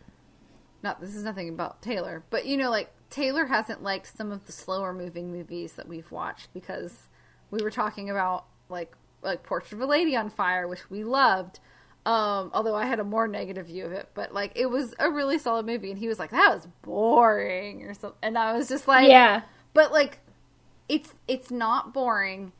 [0.83, 4.45] not this is nothing about Taylor, but you know, like Taylor hasn't liked some of
[4.45, 7.09] the slower moving movies that we've watched because
[7.51, 11.59] we were talking about like like Portrait of a Lady on Fire, which we loved.
[12.05, 15.09] Um, although I had a more negative view of it, but like it was a
[15.09, 18.69] really solid movie, and he was like, "That was boring" or something, and I was
[18.69, 19.41] just like, yeah.
[19.73, 20.19] But like,
[20.87, 22.51] it's it's not boring.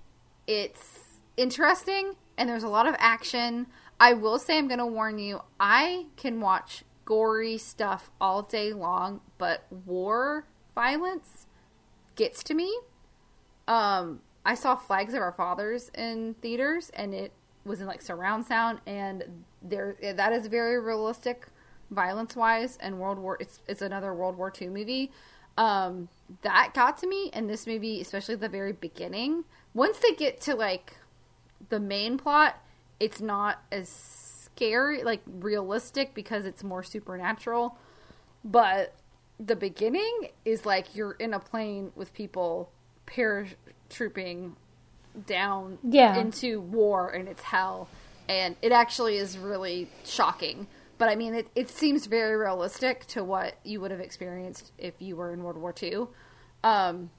[0.48, 3.68] It's interesting, and there's a lot of action.
[4.00, 5.42] I will say, I'm going to warn you.
[5.60, 10.46] I can watch gory stuff all day long, but war
[10.76, 11.48] violence
[12.16, 12.80] gets to me.
[13.68, 17.34] Um, I saw Flags of Our Fathers in theaters, and it
[17.66, 19.24] was in like surround sound, and
[19.62, 21.48] there that is very realistic,
[21.92, 23.38] violence wise, and World War.
[23.40, 25.12] It's it's another World War II movie.
[25.60, 26.08] Um,
[26.44, 29.44] that got to me, and this movie, especially the very beginning.
[29.74, 30.96] Once they get to like
[31.68, 32.64] the main plot,
[33.00, 37.78] it's not as scary, like realistic, because it's more supernatural.
[38.46, 38.94] But
[39.38, 42.72] the beginning is like you're in a plane with people
[43.06, 44.54] paratrooping
[45.26, 46.16] down Yeah.
[46.18, 47.90] into war and it's hell.
[48.30, 50.68] And it actually is really shocking.
[51.00, 54.94] But I mean, it, it seems very realistic to what you would have experienced if
[55.00, 56.08] you were in World War II.
[56.64, 57.10] Um,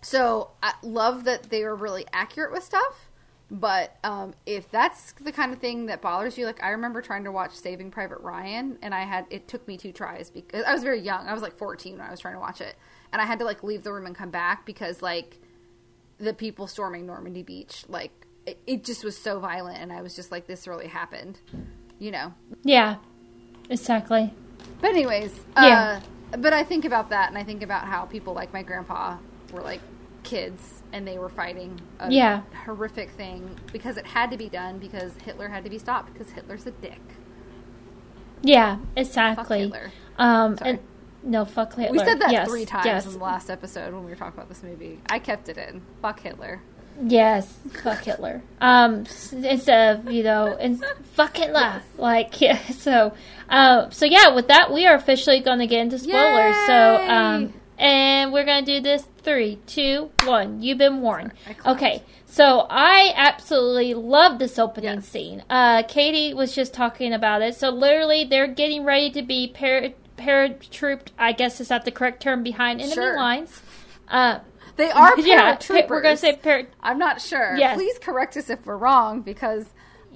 [0.00, 3.10] so I love that they were really accurate with stuff.
[3.50, 7.24] But um, if that's the kind of thing that bothers you, like I remember trying
[7.24, 10.72] to watch Saving Private Ryan, and I had it took me two tries because I
[10.72, 11.26] was very young.
[11.26, 12.74] I was like 14 when I was trying to watch it,
[13.12, 15.40] and I had to like leave the room and come back because like
[16.18, 20.16] the people storming Normandy Beach, like it, it just was so violent, and I was
[20.16, 21.38] just like, this really happened,
[21.98, 22.34] you know.
[22.62, 22.96] Yeah,
[23.70, 24.32] exactly.
[24.80, 26.00] But anyways, Yeah.
[26.32, 29.16] uh, but I think about that, and I think about how people like my grandpa
[29.52, 29.80] were like
[30.22, 32.42] kids, and they were fighting a Yeah.
[32.64, 36.30] horrific thing because it had to be done because Hitler had to be stopped because
[36.30, 37.00] Hitler's a dick.
[38.42, 39.72] Yeah, exactly.
[40.18, 40.78] Um, and
[41.22, 41.92] no, fuck Hitler.
[41.92, 44.34] We said that yes, three times Yes, in the last episode when we were talking
[44.34, 45.00] about this movie.
[45.08, 45.82] I kept it in.
[46.02, 46.60] Fuck Hitler.
[47.02, 47.52] Yes,
[47.82, 48.42] fuck Hitler.
[48.60, 51.82] Um, instead of you know, and fuck Hitler.
[51.98, 52.58] Like yeah.
[52.72, 53.12] So,
[53.48, 54.34] um, so yeah.
[54.34, 56.56] With that, we are officially going to get into spoilers.
[56.66, 60.62] So, um, and we're going to do this three, two, one.
[60.62, 61.32] You've been warned.
[61.44, 61.82] Sorry, I clapped.
[61.82, 62.02] Okay.
[62.26, 65.06] So I absolutely love this opening Yes.
[65.08, 65.44] scene.
[65.48, 67.54] Uh, Katie was just talking about it.
[67.54, 71.08] So literally, they're getting ready to be par- paratrooped.
[71.16, 73.16] I guess is that the correct term behind enemy Sure.
[73.16, 73.60] lines.
[74.08, 74.40] Uh,
[74.76, 75.88] They are yeah, paratroopers.
[75.88, 77.56] we're gonna say par- I'm not sure.
[77.56, 77.76] Yes.
[77.76, 79.66] Please correct us if we're wrong because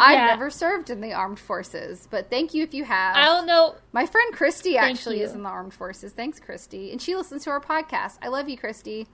[0.01, 0.27] I've Yeah.
[0.27, 2.07] never served in the armed forces.
[2.11, 3.17] But thank you if you have.
[3.17, 3.77] I don't know.
[3.93, 6.13] My friend Christy actually is in the armed forces.
[6.13, 6.91] Thanks, Christy.
[6.93, 8.19] And she listens to our podcast.
[8.23, 9.07] I love you, Christy.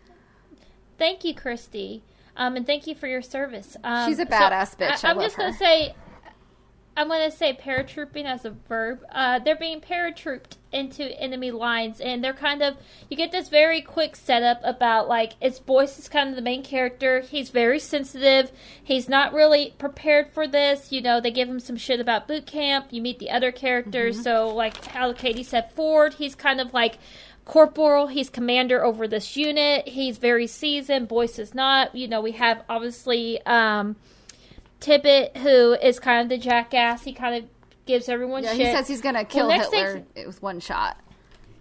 [0.99, 2.05] Thank you, Christy,
[2.37, 3.77] um, and thank you for your service.
[3.83, 5.05] Um, She's a so badass bitch.
[5.05, 5.95] I am just gonna say,
[6.97, 9.05] I'm gonna say paratrooping as a verb.
[9.11, 12.77] Uh, they're being paratrooped into enemy lines, and they're kind of
[13.09, 16.63] you get this very quick setup about like it's Boyce is kind of the main
[16.63, 17.21] character.
[17.21, 18.53] He's very sensitive.
[18.83, 20.93] He's not really prepared for this.
[20.93, 22.87] You know, they give him some shit about boot camp.
[22.91, 24.17] You meet the other characters.
[24.17, 24.23] Mm-hmm.
[24.23, 26.15] So like how Katie said, Ford.
[26.15, 26.99] He's kind of like
[27.45, 28.07] corporal.
[28.07, 29.89] He's commander over this unit.
[29.89, 31.09] He's very seasoned.
[31.09, 31.95] Boyce is not.
[31.95, 33.45] You know, we have obviously.
[33.47, 33.97] Um,
[34.81, 37.51] Tibbet, who is kind of the jackass, he kind of
[37.87, 38.67] gives everyone Yeah, shit.
[38.67, 40.03] he says he's gonna kill thing- Hitler.
[40.15, 40.97] It was one shot.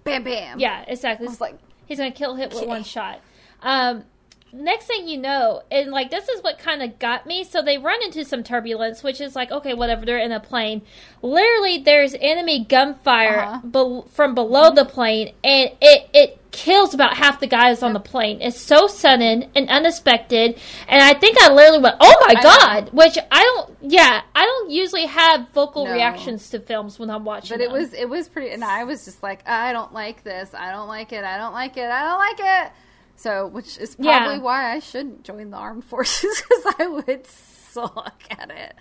[0.03, 0.59] Bam, bam.
[0.59, 1.27] yeah, exactly.
[1.27, 3.19] I was like, he's gonna kill Hitler with one shot.
[3.61, 4.03] Um,
[4.53, 7.43] next thing you know, and like this is what kind of got me.
[7.43, 10.05] So they run into some turbulence, which is like okay, whatever.
[10.05, 10.81] They're in a plane.
[11.21, 13.59] Literally, there's enemy gunfire Uh-huh.
[13.63, 17.99] bel- from below the plane, and it it kills about half the guys on the
[17.99, 18.39] plane.
[18.41, 22.89] It's so sudden and unexpected, and I think I literally went, "Oh my I god!"
[22.93, 23.77] Which I don't.
[23.81, 25.93] Yeah, I don't usually have vocal No.
[25.93, 27.57] reactions to films when I'm watching.
[27.57, 27.79] but it them.
[27.81, 28.51] was it was pretty.
[28.51, 30.53] And I was just like, I don't like this.
[30.53, 31.23] I don't like it.
[31.23, 31.89] I don't like it.
[31.89, 32.71] I don't like it.
[33.15, 34.19] So, which is Yeah.
[34.19, 38.75] probably why I shouldn't join the armed forces because I would suck at it.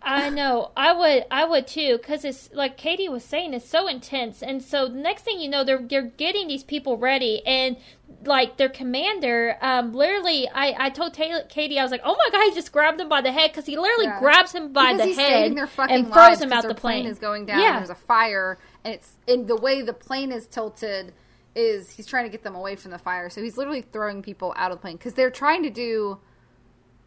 [0.00, 0.70] I know.
[0.76, 1.24] I would.
[1.28, 4.44] I would too, because it's like Katie was saying, it's so intense.
[4.44, 7.76] And so the next thing you know, they're they're getting these people ready, and
[8.24, 12.28] like their commander, um, literally, I I told Taylor, Katie, I was like, oh my
[12.30, 14.20] god, he just grabbed him by the head because he literally Yeah.
[14.20, 17.04] grabs him by because the head saving their fucking and throws him out the plane.
[17.04, 17.58] is going down.
[17.58, 17.70] Yeah.
[17.70, 21.12] And there's a fire, and it's in the way the plane is tilted.
[21.58, 23.28] Is he's trying to get them away from the fire?
[23.30, 26.20] So he's literally throwing people out of the plane because they're trying to do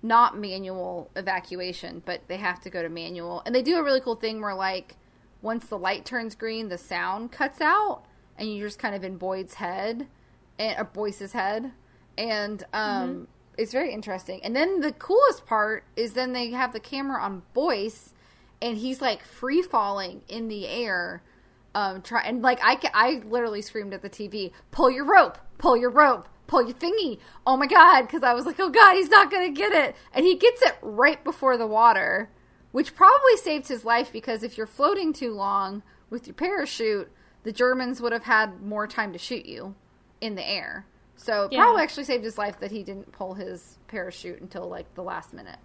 [0.03, 3.43] not manual evacuation, but they have to go to manual.
[3.45, 4.97] And they do a really cool thing where like
[5.41, 8.03] once the light turns green, the sound cuts out,
[8.37, 10.07] and you're just kind of in Boyd's head
[10.59, 11.71] and or Boyce's head,
[12.17, 14.43] and um, it's very interesting.
[14.43, 18.13] And then the coolest part is then they have the camera on Boyce,
[18.61, 21.23] and he's like free falling in the air.
[21.73, 25.37] Um, try and like I, I literally screamed at the TV, "Pull your rope!
[25.57, 26.27] Pull your rope!
[26.47, 28.01] Pull your thingy!" Oh my god!
[28.03, 30.75] Because I was like, "Oh god, he's not gonna get it!" And he gets it
[30.81, 32.29] right before the water,
[32.71, 37.09] which probably saved his life because if you're floating too long with your parachute,
[37.43, 39.75] the Germans would have had more time to shoot you
[40.19, 40.85] in the air.
[41.15, 41.61] So it Yeah.
[41.63, 45.33] probably actually saved his life that he didn't pull his parachute until like the last
[45.33, 45.59] minute.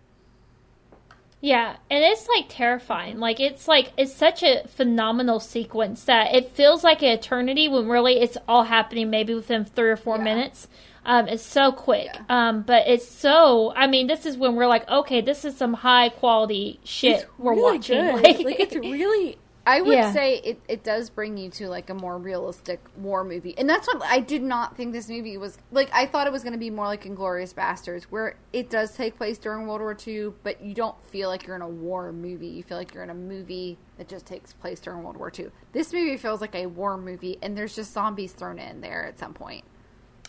[1.47, 3.21] Yeah, and it's like terrifying.
[3.21, 7.87] Like it's like it's such a phenomenal sequence that it feels like an eternity when
[7.87, 10.25] really it's all happening maybe within three or four Yeah.
[10.25, 10.67] minutes.
[11.05, 12.09] Um, it's so quick.
[12.13, 12.23] Yeah.
[12.29, 13.73] Um, but it's so.
[13.77, 17.53] I mean, this is when we're like, okay, this is some high quality shit we're
[17.55, 18.05] really watching.
[18.25, 19.39] Like, Like, it's really.
[19.67, 20.13] I would Yeah.
[20.13, 23.87] say it, it does bring you to like a more realistic war movie, and that's
[23.89, 25.91] what I did not think this movie was like.
[25.93, 29.17] I thought it was going to be more like Inglourious Basterds, where it does take
[29.17, 32.47] place during World War II, but you don't feel like you're in a war movie.
[32.47, 35.49] You feel like you're in a movie that just takes place during World War II.
[35.73, 39.19] This movie feels like a war movie, and there's just zombies thrown in there at
[39.19, 39.65] some point.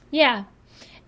[0.09, 0.45] Yeah.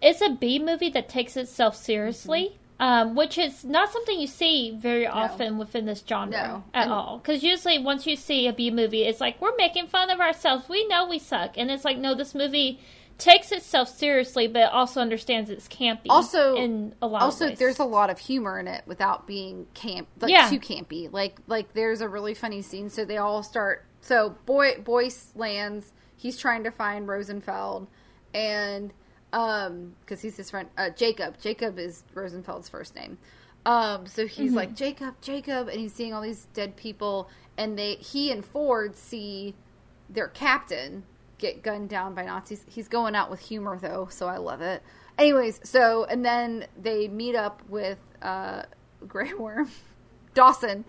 [0.02, 2.59] It's a B movie that takes itself seriously, mm-hmm.
[2.80, 6.63] Um, which is not something you see very often within this genre No.
[6.74, 7.18] at And- all.
[7.18, 10.70] Because usually, once you see a B movie, it's like, we're making fun of ourselves.
[10.70, 11.58] We know we suck.
[11.58, 12.80] And it's like, no, this movie
[13.18, 16.06] takes itself seriously, but also understands it's campy.
[16.10, 17.60] Also- in a lot also of ways.
[17.60, 20.50] there's a lot of humor in it without being camp like Yeah.
[20.50, 24.76] too campy like like there's a really funny scene so they all start so boy
[24.82, 27.88] boyce lands he's trying to find rosenfeld
[28.34, 28.94] and
[29.34, 33.18] um because he's his friend uh jacob jacob is rosenfeld's first name
[33.65, 37.96] um so he's like jacob jacob and he's seeing all these dead people and they
[37.96, 39.54] he and ford see
[40.10, 41.04] their captain
[41.39, 42.63] get gunned down by Nazis.
[42.68, 44.84] He's going out with humor though, so I love it.
[45.18, 48.63] Anyways, so and then they meet up with uh
[49.08, 49.72] Grey Worm,
[50.36, 50.86] Dawson,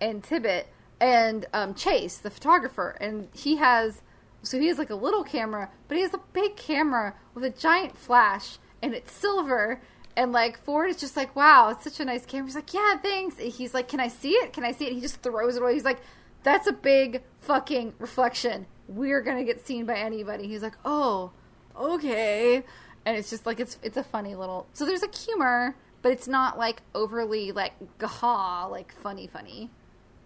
[0.00, 0.68] and Tibbet
[1.00, 4.02] and um Chase, the photographer, and he has
[4.44, 7.50] so he has like a little camera, but he has a big camera with a
[7.50, 9.80] giant flash and it's silver.
[10.16, 12.46] And like Ford is just like, wow, it's such a nice camera.
[12.46, 13.38] He's like, yeah, thanks.
[13.38, 14.52] And he's like, can I see it?
[14.52, 14.92] Can I see it?
[14.92, 15.74] He just throws it away.
[15.74, 16.00] He's like,
[16.42, 18.66] that's a big fucking reflection.
[18.86, 20.46] We're gonna get seen by anybody.
[20.46, 21.32] He's like, oh,
[21.74, 22.62] okay.
[23.06, 24.66] And it's just like it's it's a funny little.
[24.74, 29.70] So there's like humor, but it's not like overly like gaha, like funny funny,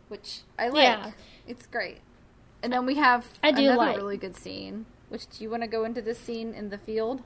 [0.08, 0.82] which I like.
[0.82, 1.10] Yeah.
[1.46, 2.00] It's great.
[2.62, 3.96] And then we have I do another like.
[3.96, 4.86] really good scene.
[5.08, 7.22] Which do you want to go into this scene in the field?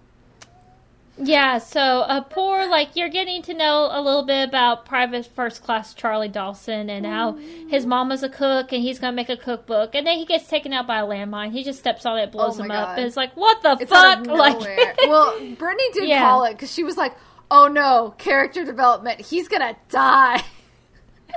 [1.18, 5.62] Yeah, so a poor, like, you're getting to know a little bit about Private First
[5.62, 7.34] Class Charlie Dawson and how
[7.68, 9.94] his mama's a cook and he's going to make a cookbook.
[9.94, 11.52] And then he gets taken out by a landmine.
[11.52, 12.96] He just steps on it, oh blows Oh him up.
[12.96, 14.26] And it's like, what the It's fuck?
[14.26, 14.58] Like,
[15.06, 16.22] well, Brittany did Yeah.
[16.22, 17.14] call it because she was like,
[17.50, 19.20] "Oh no, character development.
[19.20, 20.42] He's gonna die."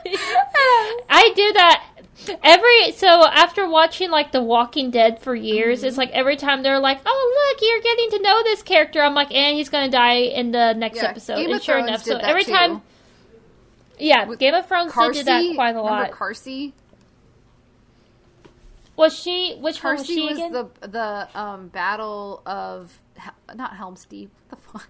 [1.10, 1.84] I do that
[2.44, 5.88] every so after watching like The Walking Dead for years, Mm-hmm.
[5.88, 9.14] it's like every time they're like, "Oh, look, you're getting to know this character." I'm
[9.16, 11.88] like, "And he's going to die in the next Yeah, episode." Game and sure Thrones
[11.90, 12.52] enough, so every too.
[12.52, 12.82] time,
[14.00, 16.12] yeah, With Game of Thrones did that quite a lot.
[16.12, 16.74] Karsi?
[18.96, 19.56] Was she?
[19.60, 20.52] Which one was she was again?
[20.54, 22.98] the the um, battle of
[23.54, 24.32] not Helm's Deep.
[24.50, 24.88] What the fuck?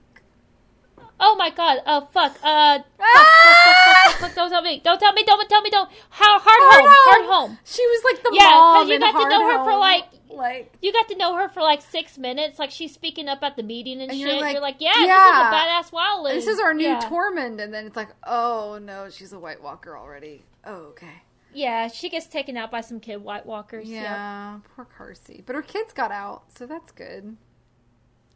[1.20, 1.80] Oh my god!
[1.86, 2.36] Oh fuck!
[2.44, 4.16] Uh, Ah!
[4.20, 4.82] fuck, don't tell me!
[4.84, 5.24] Don't tell me!
[5.24, 5.70] Don't tell me!
[5.70, 5.90] Don't!
[6.10, 7.26] How hard Hard home?
[7.26, 7.50] Hardhome.
[7.50, 7.60] home!
[7.64, 10.74] She was like the Yeah, mom you in got to know her for, like- like
[10.82, 12.60] You got to know her for like six minutes.
[12.60, 14.20] Like she's speaking up at the meeting and, And shit.
[14.20, 15.06] you're You're like, like, yeah, yeah.
[15.06, 17.00] this is a badass wild this is our new yeah.
[17.02, 20.44] Tormund, and then it's like, oh no, she's a White Walker already.
[20.66, 21.22] Oh okay.
[21.54, 23.88] Yeah, she gets taken out by some kid White Walkers.
[23.88, 27.38] Yeah, Yeah, poor Karsi, but her kids got out, so that's good.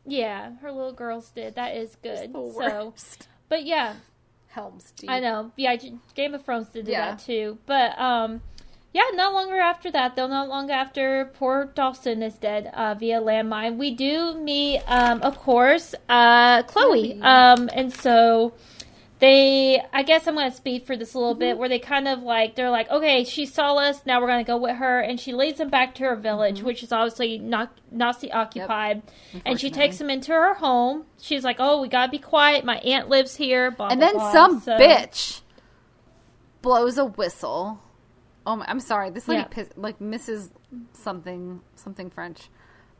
[0.05, 1.55] Yeah, her little girls did.
[1.55, 2.31] That is good.
[2.33, 2.93] So,
[3.47, 3.95] but yeah,
[4.47, 5.09] Helm's Deep.
[5.09, 5.51] I know.
[5.55, 5.75] Yeah,
[6.15, 7.12] Game of Thrones did Yeah.
[7.12, 7.57] that too.
[7.65, 8.41] But um,
[8.93, 10.27] yeah, not longer after that, though.
[10.27, 15.38] Not long after poor Dawson is dead uh, via landmine, we do meet, um, of
[15.38, 17.13] course, uh, Chloe.
[17.13, 17.21] Chloe.
[17.21, 18.53] Um, and so
[19.19, 21.59] they, I guess I'm going to speed for this a little bit, mm-hmm.
[21.59, 24.49] where they kind of like they're like, okay, she saw us, now we're going to
[24.49, 26.67] go with her, and she leads them back to her village, mm-hmm.
[26.67, 29.03] which is obviously not Nazi occupied,
[29.45, 31.05] and she takes them into her home.
[31.20, 32.63] She's like, oh, we gotta be quiet.
[32.63, 33.72] My aunt lives here.
[33.72, 34.32] Blah, and blah, then blah.
[34.32, 35.41] some So- bitch
[36.61, 37.82] blows a whistle.
[38.45, 39.09] Oh, my, I'm sorry.
[39.09, 39.47] This lady Yeah.
[39.47, 40.49] piss, like Mrs.
[40.93, 42.49] something something French.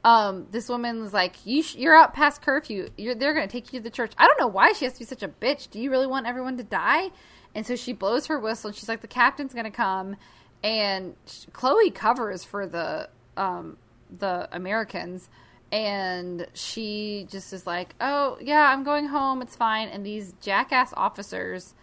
[0.04, 2.89] Um, this woman's like, you sh- you're out past curfew.
[2.97, 4.14] You're they're gonna take you to the church.
[4.18, 5.70] I don't know why she has to be such a bitch.
[5.70, 7.10] Do you really want everyone to die?
[7.54, 8.70] And so she blows her whistle.
[8.70, 10.16] and She's like, the captain's gonna come,
[10.64, 11.16] and
[11.52, 13.78] Chloe covers for the um
[14.18, 15.30] the Americans.
[15.72, 19.41] and she just is like, "Oh yeah, I'm going home.
[19.41, 21.76] It's fine." And these jackass officers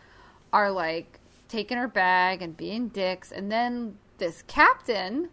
[0.52, 5.28] are like taking her bag and being dicks, and then this captain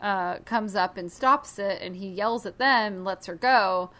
[0.00, 3.90] uh, comes up and stops it, and he yells at them and lets her go.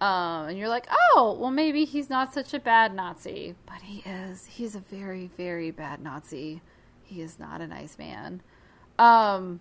[0.00, 4.02] Um, and you're like, oh, well, maybe he's not such a bad Nazi, but he
[4.08, 4.46] is.
[4.46, 6.62] He's a very, very bad Nazi.
[7.02, 8.40] He is not a nice man.
[8.98, 9.60] Um,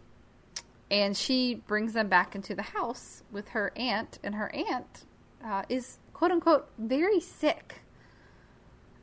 [0.90, 5.06] and she brings them back into the house with her aunt, and her aunt
[5.44, 7.82] uh, is quote unquote very sick.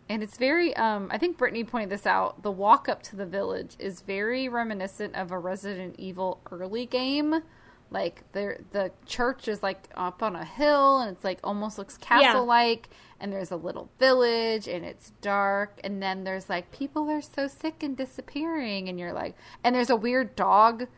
[0.09, 2.43] And it's very, um, I think Brittany pointed this out.
[2.43, 7.43] The walk up to the village is very reminiscent of a Resident Evil early game.
[7.91, 11.97] Like the the church is like up on a hill, and it's like almost looks
[11.97, 12.89] castle like.
[13.21, 15.81] And there's a little village, and it's dark.
[15.85, 19.91] And then there's like people are so sick and disappearing, and you're like, and there's
[19.91, 20.89] a weird dog,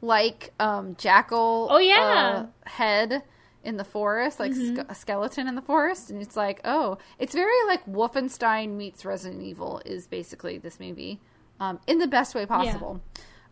[0.00, 1.68] like um, jackal.
[1.70, 2.46] Oh, yeah.
[2.46, 3.22] uh, head
[3.64, 4.76] in the forest, like Mm-hmm.
[4.80, 9.04] ske- a skeleton in the forest, and it's like, oh, it's very like Wolfenstein meets
[9.04, 11.20] Resident Evil is basically this movie,
[11.60, 13.00] um, in the best way possible.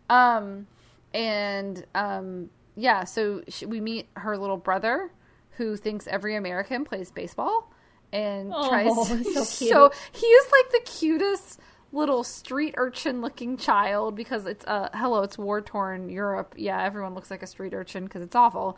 [0.09, 0.67] Um,
[1.13, 5.11] and um, yeah, so she, we meet her little brother
[5.51, 7.71] who thinks every American plays baseball
[8.11, 8.93] and Oh, tries.
[9.33, 9.71] so cute.
[9.71, 11.59] so he is like the cutest
[11.93, 17.13] little street urchin looking child because it's uh hello it's war torn Europe yeah everyone
[17.13, 18.77] looks like a street urchin because it's awful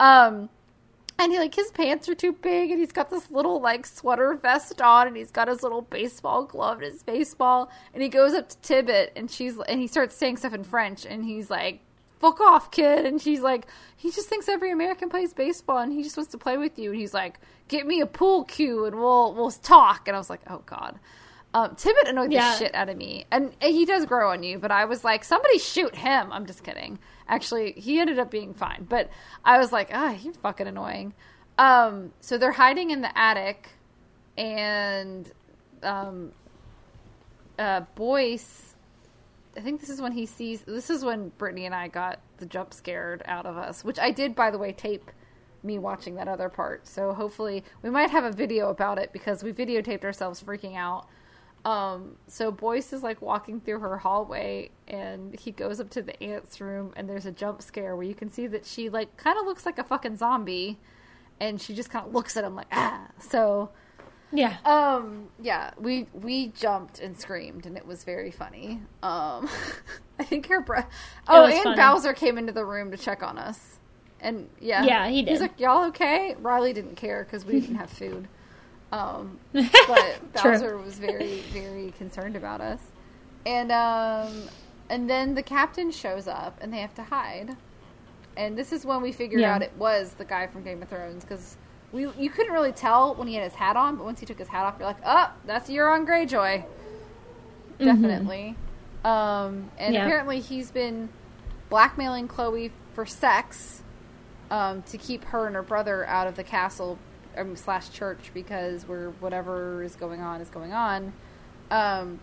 [0.00, 0.48] um
[1.18, 4.34] and he like his pants are too big and he's got this little like sweater
[4.34, 8.34] vest on and he's got his little baseball glove and his baseball and he goes
[8.34, 11.80] up to Tibbet and she's and he starts saying stuff in French and he's like
[12.20, 16.02] fuck off kid and she's like he just thinks every American plays baseball and he
[16.02, 17.38] just wants to play with you and he's like
[17.68, 20.98] get me a pool cue and we'll we'll talk and I was like oh god
[21.52, 22.50] um, Tibbet annoyed Yeah.
[22.50, 24.58] the shit out of me, and he does grow on you.
[24.58, 26.32] But I was like, somebody shoot him.
[26.32, 26.98] I'm just kidding.
[27.28, 29.08] Actually, he ended up being fine, but
[29.44, 31.14] I was like, ah, he's fucking annoying.
[31.56, 33.70] Um, so they're hiding in the attic,
[34.36, 35.30] and
[35.82, 36.32] um,
[37.58, 38.74] uh, Boyce.
[39.56, 40.62] I think this is when he sees.
[40.62, 44.10] This is when Brittany and I got the jump scared out of us, which I
[44.10, 45.10] did, by the way, tape
[45.62, 46.86] me watching that other part.
[46.86, 51.06] So hopefully we might have a video about it because we videotaped ourselves freaking out.
[51.64, 56.22] Um, so Boyce is like walking through her hallway and he goes up to the
[56.22, 59.38] aunt's room and there's a jump scare where you can see that she like kind
[59.38, 60.78] of looks like a fucking zombie
[61.40, 63.06] and she just kind of looks at him like ah.
[63.18, 63.70] So
[64.30, 64.56] Yeah.
[64.66, 68.82] um yeah, we we jumped and screamed and it was very funny.
[69.02, 69.48] Um
[70.18, 70.90] I think her breath
[71.26, 71.76] Oh, and funny.
[71.76, 73.78] Bowser came into the room to check on us.
[74.20, 74.84] And yeah.
[74.84, 75.40] Yeah, he He's did.
[75.40, 78.28] like, "Y'all okay?" Riley didn't care cuz we didn't have food.
[78.94, 79.38] Um
[79.86, 82.80] but Bowser was very very concerned about us.
[83.44, 84.48] And um
[84.88, 87.56] and then the captain shows up and they have to hide.
[88.36, 89.54] And this is when we figured Yeah.
[89.54, 91.56] out it was the guy from Game of Thrones because
[91.92, 94.38] we you couldn't really tell when he had his hat on, but once he took
[94.38, 96.64] his hat off, you're like, oh, that's Euron Greyjoy,
[97.78, 98.56] definitely.
[99.04, 100.04] Um, and Yeah.
[100.04, 101.08] apparently he's been
[101.68, 103.82] blackmailing Chloe for sex
[104.50, 106.98] um, to keep her and her brother out of the castle
[107.36, 111.12] um, slash church because we're whatever is going on is going on.
[111.70, 112.20] Um,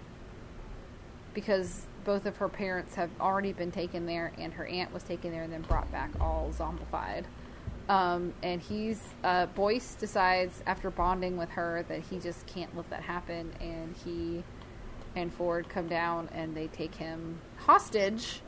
[1.34, 5.32] because both of her parents have already been taken there, and her aunt was taken
[5.32, 7.26] there and then brought back all zombified.
[7.89, 12.89] Um, and he's uh, Boyce decides after bonding with her that he just can't let
[12.89, 14.43] that happen, and he
[15.16, 18.41] and Ford come down and they take him hostage.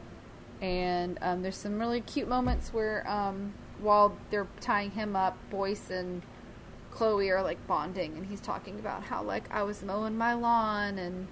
[0.62, 5.90] And um, there's some really cute moments where um, while they're tying him up, Boyce
[5.90, 6.22] and
[6.94, 11.00] Chloe are like bonding, and he's talking about how like I was mowing my lawn
[11.00, 11.28] and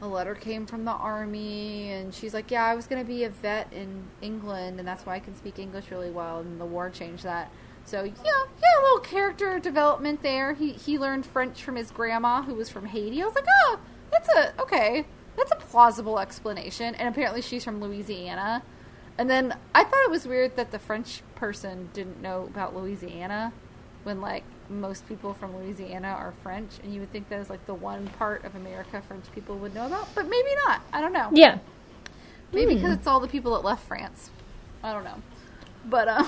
[0.00, 3.28] a letter came from the army, and she's like, yeah, I was gonna be a
[3.28, 6.90] vet in England, and that's why I can speak English really well, and the war
[6.90, 7.50] changed that.
[7.84, 10.54] So yeah, yeah, a little character development there.
[10.54, 13.22] He he learned French from his grandma, who was from Haiti.
[13.22, 15.06] I was like, oh, that's a okay,
[15.36, 16.94] that's a plausible explanation.
[16.94, 18.62] And apparently, she's from Louisiana.
[19.18, 23.52] And then I thought it was weird that the French person didn't know about Louisiana
[24.04, 24.44] when like
[24.80, 28.08] most people from Louisiana are French and you would think that is like the one
[28.18, 30.82] part of America French people would know about, but maybe not.
[30.92, 31.30] I don't know.
[31.32, 31.58] Yeah.
[32.52, 34.30] Maybe because it's all the people that left France.
[34.82, 35.22] I don't know.
[35.84, 36.24] But uh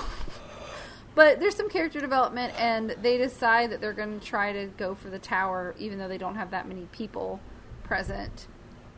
[1.15, 4.95] but there's some character development and they decide that they're going to try to go
[4.95, 7.39] for the tower even though they don't have that many people
[7.83, 8.47] present.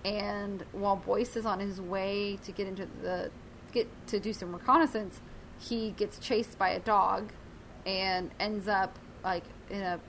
[0.06, 3.32] And while Boyce is on his way to get into the
[3.72, 5.22] get to do some reconnaissance,
[5.60, 7.32] he gets chased by a dog
[7.86, 9.99] and ends up like in a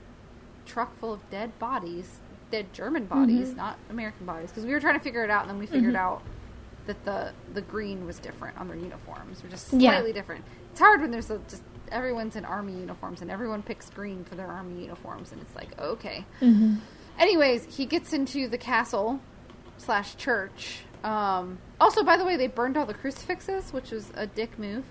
[0.67, 2.19] truck full of dead bodies,
[2.51, 4.51] dead German bodies, not American bodies.
[4.51, 6.23] Because we were trying to figure it out, and then we figured out
[6.87, 9.91] that the the green was different on their uniforms, were just Yeah.
[9.93, 10.45] slightly different.
[10.71, 14.35] It's hard when there's a, just everyone's in army uniforms and everyone picks green for
[14.37, 16.25] their army uniforms and it's like okay.
[16.41, 16.75] Mm-hmm.
[17.19, 19.21] Anyways, he gets into the castle
[19.79, 20.81] slash church.
[21.03, 24.85] Um, also, by the way, they burned all the crucifixes, which was a dick move.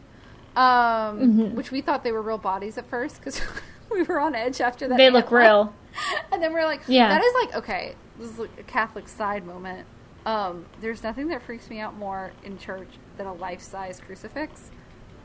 [0.56, 1.54] Um, Mhm.
[1.54, 3.40] Which we thought they were real bodies at first because
[3.92, 4.98] we were on edge after that.
[4.98, 5.38] They look anthem.
[5.38, 5.74] real.
[6.32, 7.10] and then we're like, Yeah.
[7.10, 7.96] that is like okay.
[8.20, 9.86] This is like a Catholic side moment.
[10.26, 14.72] Um, there's nothing that freaks me out more in church than a life size crucifix.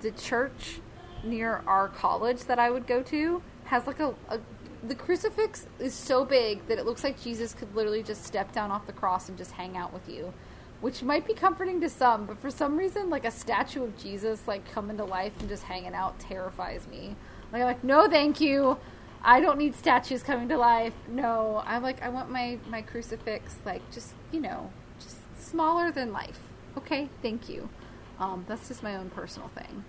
[0.00, 0.80] The church
[1.24, 4.40] near our college that I would go to has like a, a
[4.82, 8.70] the crucifix is so big that it looks like Jesus could literally just step down
[8.70, 10.32] off the cross and just hang out with you.
[10.80, 14.48] Which might be comforting to some, but for some reason, like a statue of Jesus,
[14.48, 17.14] like coming to life and just hanging out, terrifies me.
[17.52, 18.78] Like, I'm like, no, thank you.
[19.24, 20.94] I don't need statues coming to life.
[21.08, 26.12] No, I'm like I want my my crucifix like just you know just smaller than
[26.12, 26.40] life.
[26.76, 27.68] Okay, thank you.
[28.18, 29.84] Um, that's just my own personal thing.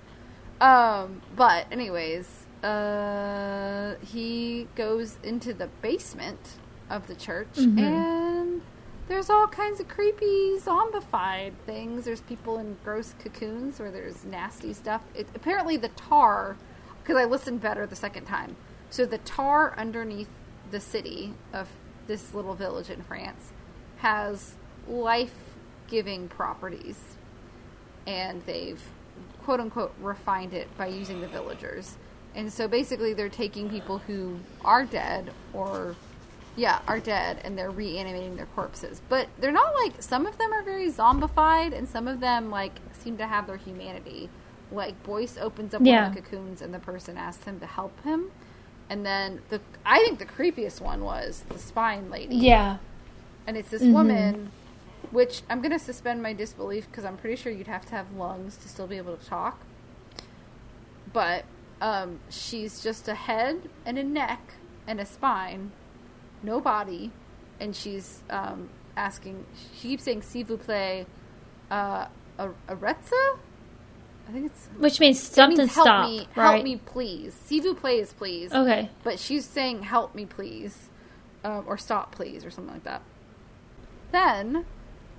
[0.61, 6.57] Um, but anyways, uh, he goes into the basement
[6.89, 7.80] of the church Mhm.
[7.80, 8.61] and
[9.07, 12.05] there's all kinds of creepy zombified things.
[12.05, 15.01] There's people in gross cocoons where there's nasty stuff.
[15.16, 16.55] It, apparently, the tar,
[17.04, 18.56] because I listened better the second time.
[18.89, 20.30] So the tar underneath
[20.72, 21.68] the city of
[22.08, 23.51] this little village in France
[23.97, 24.56] has
[24.88, 27.16] life-giving properties,
[28.08, 28.82] and they've
[29.43, 31.97] quote unquote refined it by using the villagers.
[32.36, 35.95] And so basically, they're taking people who are dead or
[36.56, 39.01] yeah, are dead and they're reanimating their corpses.
[39.10, 42.74] But they're not like some of them are very zombified and some of them like
[42.93, 44.30] seem to have their humanity.
[44.74, 46.01] Like Boyce opens up Yeah.
[46.03, 48.32] one of the cocoons and the person asks him to help him.
[48.89, 52.36] And then the I think the creepiest one was the spine lady.
[52.36, 52.78] Yeah.
[53.47, 53.93] And it's this Mhm.
[53.93, 54.51] woman
[55.11, 58.13] which I'm going to suspend my disbelief because I'm pretty sure you'd have to have
[58.15, 59.59] lungs to still be able to talk.
[61.11, 61.45] But
[61.82, 64.53] um, she's just a head and a neck
[64.88, 65.71] and a spine,
[66.41, 67.11] no body,
[67.59, 69.45] and she's um, asking.
[69.80, 71.05] She keeps saying "s'il vous plaît,"
[71.69, 72.07] uh,
[72.39, 73.38] a Aretza.
[74.28, 76.53] I think it's Which means something means help stop, me, right?
[76.53, 77.34] help me, please.
[77.34, 78.89] "S'il vous plaît" please, Okay.
[79.03, 80.89] but she's saying "help me, please,"
[81.43, 83.01] um, or "stop, please," or something like that.
[84.11, 84.65] Then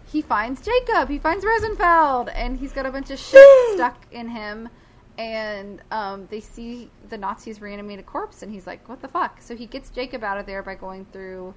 [0.07, 1.09] he finds Jacob.
[1.09, 3.45] He finds Rosenfeld, and he's got a bunch of shit
[3.75, 4.69] stuck in him.
[5.17, 9.41] And um, they see the Nazis reanimate a corpse, and he's like, "What the fuck?"
[9.43, 11.55] So he gets Jacob out of there by going through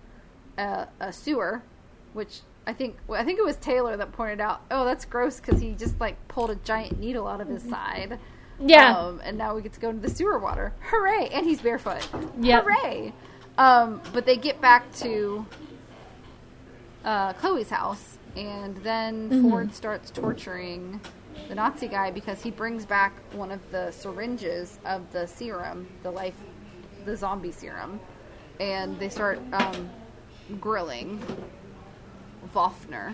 [0.57, 1.63] a, a sewer,
[2.13, 4.61] which I think I think it was Taylor that pointed out.
[4.69, 8.19] Oh, that's gross because he just like pulled a giant needle out of his side.
[8.59, 8.97] Yeah.
[8.97, 10.73] Um, and now we get to go into the sewer water.
[10.89, 11.29] Hooray!
[11.31, 12.07] And he's barefoot.
[12.41, 12.63] Yep.
[12.65, 13.13] Hooray!
[13.57, 15.45] Um, but they get back to
[17.05, 19.49] uh, Chloe's house, and then Mhm.
[19.49, 20.99] Ford starts torturing
[21.47, 26.11] the Nazi guy because he brings back one of the syringes of the serum, the
[26.11, 26.35] life,
[27.05, 27.99] the zombie serum,
[28.59, 29.89] and they start um,
[30.59, 31.21] grilling
[32.53, 33.13] Wolfner.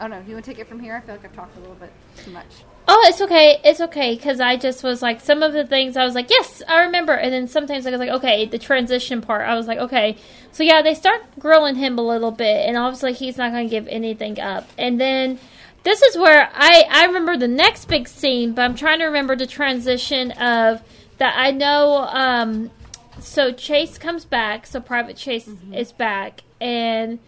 [0.00, 0.94] Oh no, do you want to take it from here?
[0.96, 2.46] I feel like I've talked a little bit too much.
[2.86, 3.60] Oh, it's okay.
[3.64, 6.62] It's okay because I just was like some of the things I was like, yes,
[6.68, 9.46] I remember, and then sometimes I was like, okay, the transition part.
[9.48, 10.16] I was like, okay,
[10.52, 13.70] so yeah, they start grilling him a little bit, and obviously he's not going to
[13.70, 15.38] give anything up, and then.
[15.84, 19.36] This is where I, I remember the next big scene, but I'm trying to remember
[19.36, 20.82] the transition of
[21.18, 21.34] that.
[21.36, 22.72] I know, um,
[23.20, 27.20] so Chase comes back, so Private Chase is back, and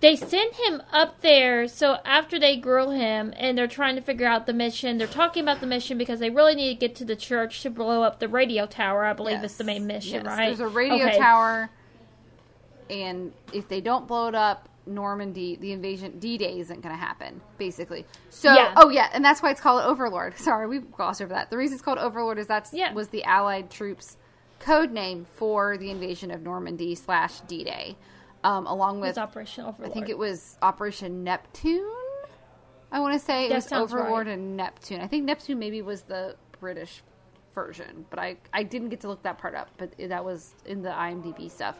[0.00, 4.26] they send him up there so after they grill him and they're trying to figure
[4.26, 7.04] out the mission they're talking about the mission because they really need to get to
[7.04, 10.26] the church to blow up the radio tower i believe is the main mission Yes,
[10.26, 11.18] right There's a radio Okay.
[11.18, 11.70] tower,
[12.88, 17.40] and if they don't blow it up, Normandy, the invasion, D-Day isn't going to happen,
[17.58, 18.04] basically.
[18.30, 18.74] So, Yeah.
[18.76, 20.34] oh yeah, and that's why it's called Overlord.
[20.38, 21.50] Sorry, we glossed over that.
[21.50, 22.92] The reason it's called Overlord is that Yeah.
[22.92, 24.16] was the Allied troops'
[24.58, 27.96] code name for the invasion of Normandy slash D-Day,
[28.44, 31.90] um, along with operation overlord I think it was Operation Neptune.
[32.92, 34.34] I want to say it That was Overlord right.
[34.34, 35.00] and Neptune.
[35.00, 37.02] I think Neptune maybe was the British
[37.54, 39.68] version, but I I didn't get to look that part up.
[39.76, 41.78] But that was in the IMDb stuff.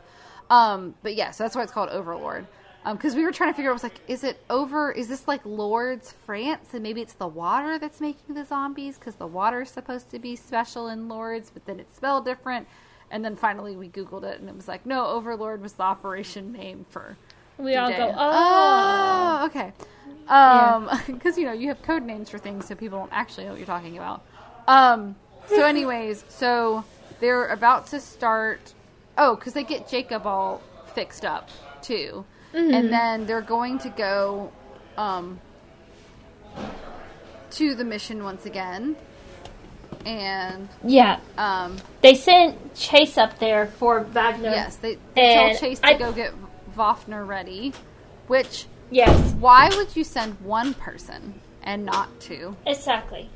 [0.51, 2.47] Um, but yeah, so that's why it's called Overlord.
[2.91, 4.91] Because we were trying to figure out, was like, is it over?
[4.91, 8.99] Is this like Lourdes France, and maybe it's the water that's making the zombies?
[8.99, 12.67] Because the water is supposed to be special in Lourdes, but then it's spelled different.
[13.11, 16.53] And then finally we Googled it, and it was like, no, Overlord was the operation
[16.53, 17.17] name for
[17.59, 19.73] we all go oh, Oh, okay.
[20.29, 23.51] Um, because you know you have code names for things, so people don't actually know
[23.51, 24.23] what you're talking about.
[24.69, 25.17] Um.
[25.49, 26.85] So, anyways, so
[27.19, 28.75] they're about to start.
[29.19, 30.63] Oh, because they get Jacob all
[30.95, 31.49] fixed up
[31.83, 32.75] too, Mm-hmm.
[32.75, 34.51] and then they're going to go,
[34.97, 35.41] um,
[37.53, 38.97] to the mission once again.
[40.07, 41.19] And Yeah.
[41.39, 44.51] um, They sent Chase up there for Wagner.
[44.51, 46.33] yes, they, they told Chase to I- go get
[46.77, 47.73] Vofner ready.
[48.27, 49.35] Which, Yes.
[49.35, 52.57] why would you send one person and not two?
[52.67, 53.29] Exactly.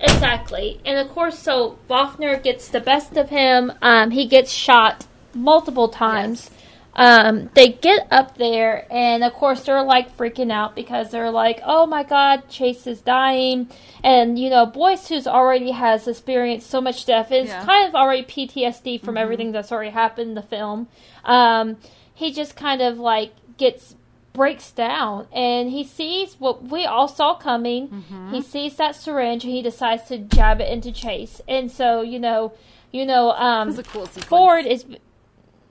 [0.00, 0.80] Exactly.
[0.84, 3.72] And of course, so Wafner gets the best of him.
[3.82, 6.50] Um, he gets shot multiple times.
[6.98, 11.60] Um, they get up there, and of course, they're like freaking out because they're like,
[11.64, 13.68] oh my god, Chase is dying.
[14.02, 17.64] And, you know, Boyce, who's already has experienced so much death, is Yeah.
[17.66, 20.88] kind of already PTSD from everything that's already happened in the film.
[21.24, 21.76] Um,
[22.14, 23.94] he just kind of like gets
[24.32, 28.04] breaks down and he sees what we all saw coming.
[28.32, 31.40] He sees that syringe and he decides to jab it into Chase.
[31.48, 32.52] And so, you know,
[32.92, 34.06] you know, um, This is a cool.
[34.06, 34.84] Ford is,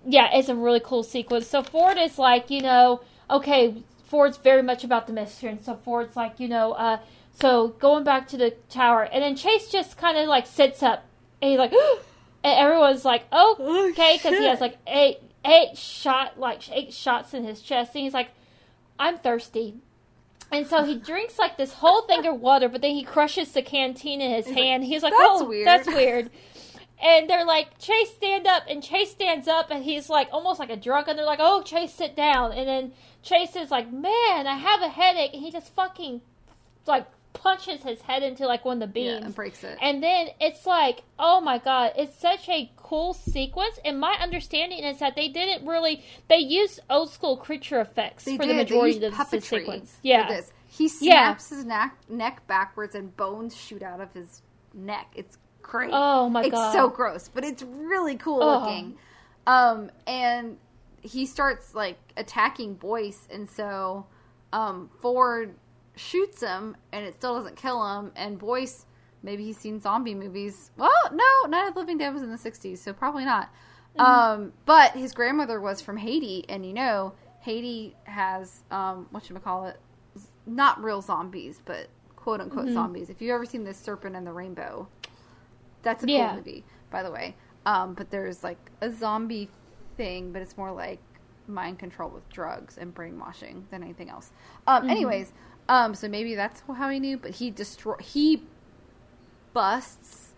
[0.05, 1.47] yeah, it's a really cool sequence.
[1.47, 5.75] So Ford is like, you know, okay, Ford's very much about the mystery, and so
[5.75, 6.99] Ford's like, you know, uh,
[7.33, 11.03] so going back to the tower, and then Chase just kind of like sits up,
[11.41, 11.73] and he's like,
[12.43, 17.33] and everyone's like, oh, okay, because he has like eight, eight shot, like eight shots
[17.33, 18.29] in his chest, and he's like,
[18.99, 19.75] I'm thirsty.
[20.51, 23.61] And so he drinks like this whole thing of water, but then he crushes the
[23.61, 24.83] canteen in his hand.
[24.83, 26.29] he's like, "That's "Oh, weird." that's weird."
[27.01, 30.69] And they're like, "Chase, stand up!" And Chase stands up, and he's like almost like
[30.69, 31.07] a drunk.
[31.07, 34.81] And they're like, "Oh, Chase, sit down." And then Chase is like, "Man, I have
[34.81, 36.21] a headache," and he just fucking
[36.87, 39.25] like punches his head into like one of the Yeah, beams.
[39.25, 39.77] and breaks it.
[39.81, 43.77] And then it's like, oh my god, it's such a cool sequence.
[43.83, 48.37] And my understanding is that they didn't really they used old school creature effects They
[48.37, 48.51] for did.
[48.51, 49.91] the majority of the sequence.
[49.91, 50.27] for Yeah.
[50.29, 50.51] this.
[50.69, 51.33] He Yeah.
[51.35, 54.41] snaps his neck, neck backwards and bones shoot out of his
[54.73, 55.11] neck.
[55.15, 55.89] It's great.
[55.93, 56.67] Oh my it's god.
[56.67, 58.59] It's so gross, but it's really cool Oh.
[58.59, 58.95] looking.
[59.47, 60.57] Um, and
[61.01, 64.05] he starts like attacking Boyce, and so
[64.53, 65.55] um, Ford
[65.95, 68.11] shoots him, and it still doesn't kill him.
[68.15, 68.85] And Boyce,
[69.23, 70.71] maybe he's seen zombie movies.
[70.77, 73.49] Well, no, Night of the Living Dead was in the '60s, so probably not.
[73.97, 79.35] Um, but his grandmother was from Haiti, and you know, Haiti has um, what you
[79.37, 79.79] call it,
[80.45, 83.09] not real zombies, but quote unquote zombies.
[83.09, 84.87] If you've ever seen this Serpent and the Rainbow,
[85.85, 86.35] that's a cool Yeah.
[86.35, 87.35] movie, by the way.
[87.65, 89.49] Um, but there's like a zombie
[89.95, 90.99] thing, but it's more like
[91.47, 94.31] mind control with drugs and brainwashing than anything else.
[94.67, 95.31] Um, anyways,
[95.69, 98.43] um, so maybe that's how he knew, but he destroy he
[99.53, 100.33] busts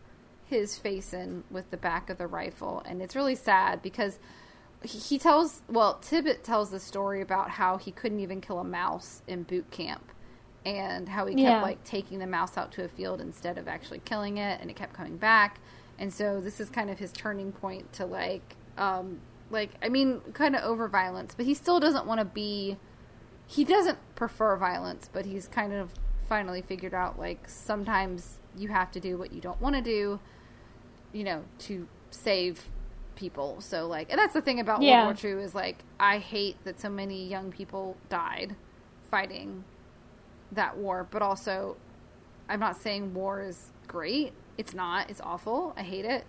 [0.46, 4.20] his face in with the back of the rifle, and it's really sad because
[4.84, 9.24] he tells well Tibbet tells the story about how he couldn't even kill a mouse
[9.28, 10.12] in boot camp
[10.68, 11.62] and how he kept Yeah.
[11.62, 14.76] like taking the mouse out to a field instead of actually killing it and it
[14.76, 15.60] kept coming back
[16.00, 20.20] and so this is kind of his turning point to like um like i mean
[20.34, 22.78] kind of over violence but he still doesn't want to be
[23.48, 25.92] he doesn't prefer violence but he's kind of
[26.28, 30.20] finally figured out like sometimes you have to do what you don't want to do
[31.14, 32.66] you know to save
[33.16, 35.06] people so like and that's the thing about Yeah.
[35.06, 38.56] world war ii is like i hate that so many young people died
[39.10, 39.64] fighting
[40.52, 41.78] that war, but also
[42.50, 44.34] I'm not saying war is great.
[44.58, 45.10] It's not.
[45.10, 45.74] It's awful.
[45.78, 46.26] I hate it.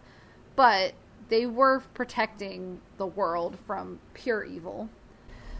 [0.56, 0.94] But
[1.28, 4.88] they were protecting the world from pure evil.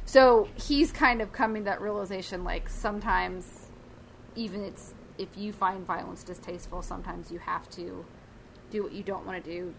[0.04, 3.66] So he's kind of coming to that realization like sometimes
[4.34, 8.04] even it's if you find violence distasteful, sometimes you have to
[8.70, 9.74] do what you don't want to do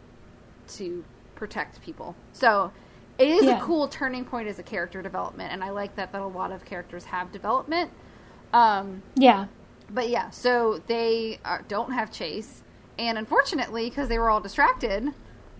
[0.67, 1.03] to
[1.36, 2.15] protect people.
[2.34, 2.71] So
[3.17, 3.57] it is Yeah.
[3.57, 6.51] a cool turning point as a character development, and I like that that a lot
[6.51, 7.91] of characters have development.
[8.54, 9.45] Um, Yeah.
[9.89, 12.64] but yeah, so they uh, don't have Chase,
[12.97, 15.10] and unfortunately, because they were all distracted,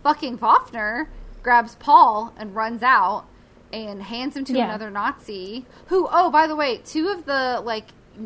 [0.04, 1.08] fucking Fafner
[1.44, 3.26] grabs Paul and runs out
[3.72, 4.66] and hands him to Yeah.
[4.66, 5.66] another Nazi.
[5.88, 6.08] Who?
[6.12, 7.86] Oh, by the way, two of the like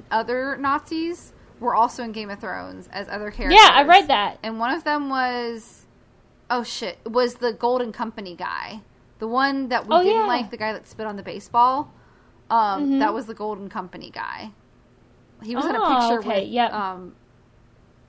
[0.09, 3.59] other Nazis were also in Game of Thrones as other characters.
[3.61, 4.39] Yeah, I read that.
[4.43, 5.85] and one of them was
[6.49, 8.81] oh shit was the Golden Company guy,
[9.19, 10.27] the one that we Oh, didn't yeah.
[10.27, 11.91] like, the guy that spit on the baseball.
[12.53, 12.99] Um, Mhm.
[12.99, 14.51] that was the Golden Company guy.
[15.41, 16.71] He was in a Oh, picture okay, with yep.
[16.73, 17.15] um,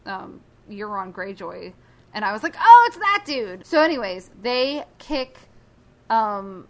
[0.07, 0.41] um,
[0.71, 1.73] Euron Greyjoy,
[2.13, 5.39] and I was like, "Oh, it's that dude." So, anyways, they kick
[6.11, 6.69] um,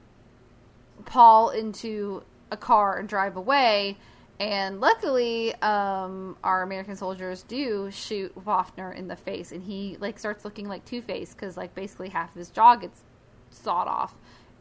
[1.04, 3.96] Paul into a car and drive away.
[4.40, 10.18] And luckily, um, our American soldiers do shoot Wafner in the face, and he like
[10.18, 13.02] starts looking like Two Face because like basically half of his jaw gets
[13.50, 14.14] sawed off.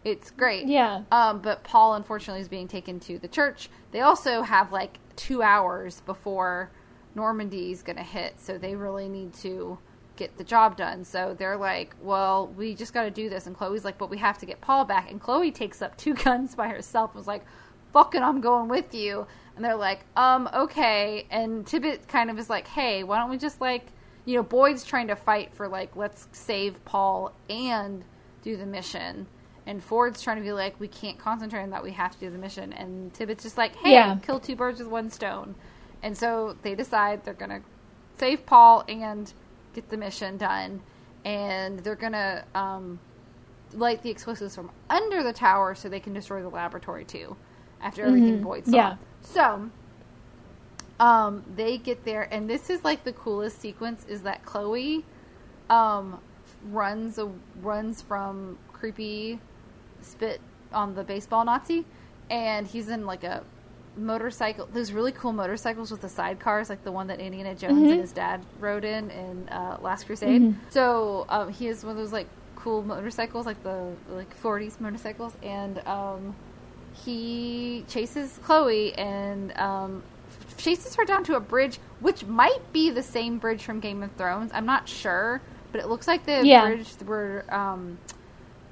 [0.04, 0.68] It's great.
[0.68, 1.04] Yeah.
[1.12, 3.70] Um, but Paul unfortunately is being taken to the church.
[3.91, 6.72] They also have like two hours before
[7.16, 9.78] Normandy is going to hit, so they really need to
[10.16, 11.04] get the job done.
[11.06, 14.18] So they're like, "Well, we just got to do this." And Chloe's like, "But we
[14.18, 17.12] have to get Paul back." And Chloe takes up two guns by herself.
[17.12, 17.45] and Was like,
[17.93, 19.26] "Fucking, I'm going with you."
[19.56, 23.38] And they're like, "Um, okay." And Tibbet kind of is like, "Hey, why don't we
[23.38, 23.88] just like
[24.26, 28.04] you know, Boyd's trying to fight for like let's save Paul and
[28.41, 29.28] do the mission.
[29.66, 31.84] And Ford's trying to be like, we can't concentrate on that.
[31.84, 32.74] We have to do the mission.
[32.74, 34.18] And Tibbet's just like, hey, Yeah.
[34.22, 35.55] kill two birds with one stone.
[36.01, 37.61] And so they decide they're gonna
[38.18, 39.32] save Paul and
[39.74, 40.82] get the mission done.
[41.24, 42.99] And they're gonna um,
[43.72, 47.38] light the explosives from under the tower so they can destroy the laboratory too.
[47.82, 48.72] After everything Boyd saw.
[48.72, 48.76] Mm-hmm.
[48.76, 48.95] Yeah.
[49.22, 49.70] So
[50.99, 55.03] um, they get there, and this is like the coolest sequence is that Chloe
[55.70, 56.20] um,
[56.70, 57.30] runs a,
[57.61, 59.39] runs from creepy
[60.04, 60.39] spit
[60.72, 61.86] on the baseball Nazi,
[62.30, 63.43] and he's in like a
[63.95, 64.68] motorcycle.
[64.74, 68.12] Those really cool motorcycles with the sidecars, like the one that Indiana Jones and his
[68.12, 70.41] dad rode in in uh, Last Crusade.
[70.70, 75.34] So um, he is one of those like cool motorcycles, like the like 40s motorcycles,
[75.43, 76.36] and um,
[77.06, 80.01] he chases Chloe and um,
[80.58, 84.12] chases her down to a bridge, which might be the same bridge from Game of
[84.14, 84.51] Thrones.
[84.54, 85.41] I'm not sure,
[85.72, 86.68] but it looks like the Yeah.
[86.68, 87.97] bridge where um,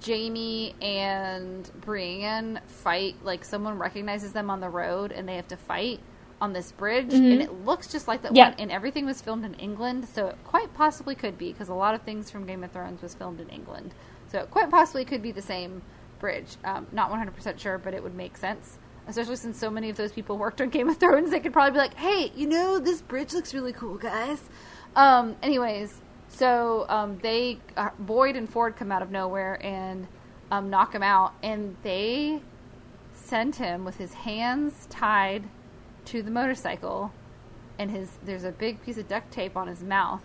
[0.06, 3.16] Jaime and Brienne fight.
[3.24, 6.00] Like someone recognizes them on the road, and they have to fight
[6.40, 8.36] on this bridge, and it looks just like that Mm-hmm.
[8.38, 8.50] Yeah.
[8.50, 8.60] one.
[8.60, 11.94] And everything was filmed in England, so it quite possibly could be because a lot
[11.94, 13.94] of things from Game of Thrones was filmed in England.
[14.28, 15.84] So it quite possibly could be the same
[16.20, 16.48] bridge.
[16.64, 18.80] Um, not 100% sure, but it would make sense.
[19.08, 21.72] Especially since so many of those people worked on Game of Thrones, they could probably
[21.74, 24.40] be like, hey, you know, this bridge looks really cool, guys.
[24.96, 26.00] Um, anyways,
[26.34, 30.08] so um, they, uh, Boyd and Ford come out of nowhere and
[30.50, 32.42] um, knock him out, and they
[33.14, 35.44] send him with his hands tied
[36.06, 37.12] to the motorcycle
[37.82, 40.22] and his there's a big piece of duct tape on his mouth.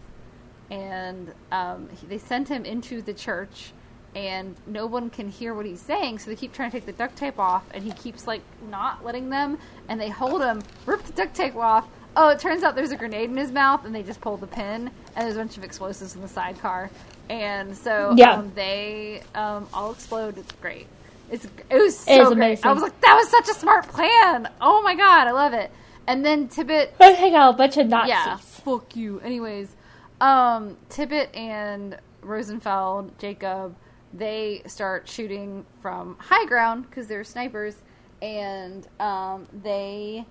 [0.70, 3.72] And um, he, they send him into the church
[4.14, 6.92] and no one can hear what he's saying so they keep trying to take the
[6.92, 9.58] duct tape off and he keeps like not letting them.
[9.88, 12.96] And they hold him rip the duct tape off oh it turns out there's a
[12.96, 15.64] grenade in his mouth and they just pull the pin and there's a bunch of
[15.64, 16.90] explosives in the sidecar
[17.30, 18.32] and so Yeah.
[18.34, 20.86] um, they um, all explode it's great
[21.30, 22.32] it's, it was so It great.
[22.34, 22.66] amazing.
[22.66, 24.48] I was like, that was such a smart plan.
[24.60, 25.72] Oh my god, I love it.
[26.06, 28.10] And then Tibbet But hang out a bunch of Nazis.
[28.10, 29.18] yeah, fuck you.
[29.18, 29.74] Anyways,
[30.20, 33.74] um, Tibbet and Rosenfeld, Jacob,
[34.14, 37.74] they start shooting from high ground because they're snipers,
[38.22, 40.24] and um, they,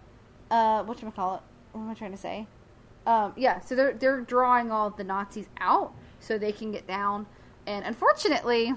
[0.49, 1.41] uh, what call it?
[1.75, 2.47] What am I trying to say?
[3.05, 7.27] Um, yeah, so they're they're drawing all the Nazis out so they can get down,
[7.67, 8.73] and unfortunately,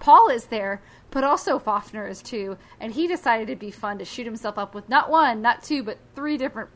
[0.00, 4.04] Paul is there, but also Fafner is too, and he decided it'd be fun to
[4.04, 6.68] shoot himself up with not one, not two, but three different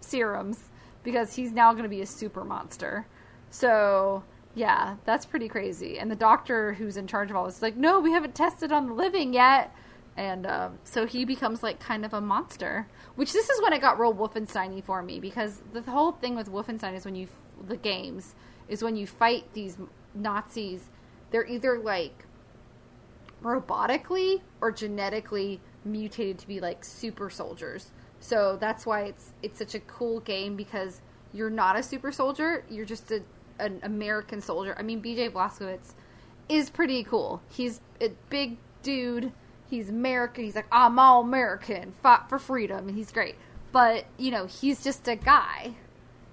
[0.00, 0.70] serums
[1.02, 3.06] because he's now going to be a super monster.
[3.50, 4.22] So
[4.54, 5.98] yeah, that's pretty crazy.
[5.98, 8.70] And the doctor who's in charge of all this is like, no, we haven't tested
[8.70, 9.74] on the living yet.
[10.16, 12.86] And um, so he becomes like kind of a monster.
[13.18, 16.48] Which this is when it got real Wolfenstein for me because the whole thing with
[16.48, 17.26] Wolfenstein is when you
[17.66, 18.36] the games
[18.68, 19.76] is when you fight these
[20.14, 20.88] Nazis.
[21.32, 22.26] They're either like
[23.42, 27.90] robotically or genetically mutated to be like super soldiers.
[28.20, 31.00] So that's why it's it's such a cool game because
[31.32, 33.24] you're not a super soldier, you're just a,
[33.58, 34.76] an American soldier.
[34.78, 35.94] I mean, BJ Blazkowicz
[36.48, 37.42] is pretty cool.
[37.48, 39.32] He's a big dude.
[39.68, 40.44] He's American.
[40.44, 43.36] He's like, I'm all American, fought for freedom, and he's great.
[43.72, 45.74] But you know, he's just a guy.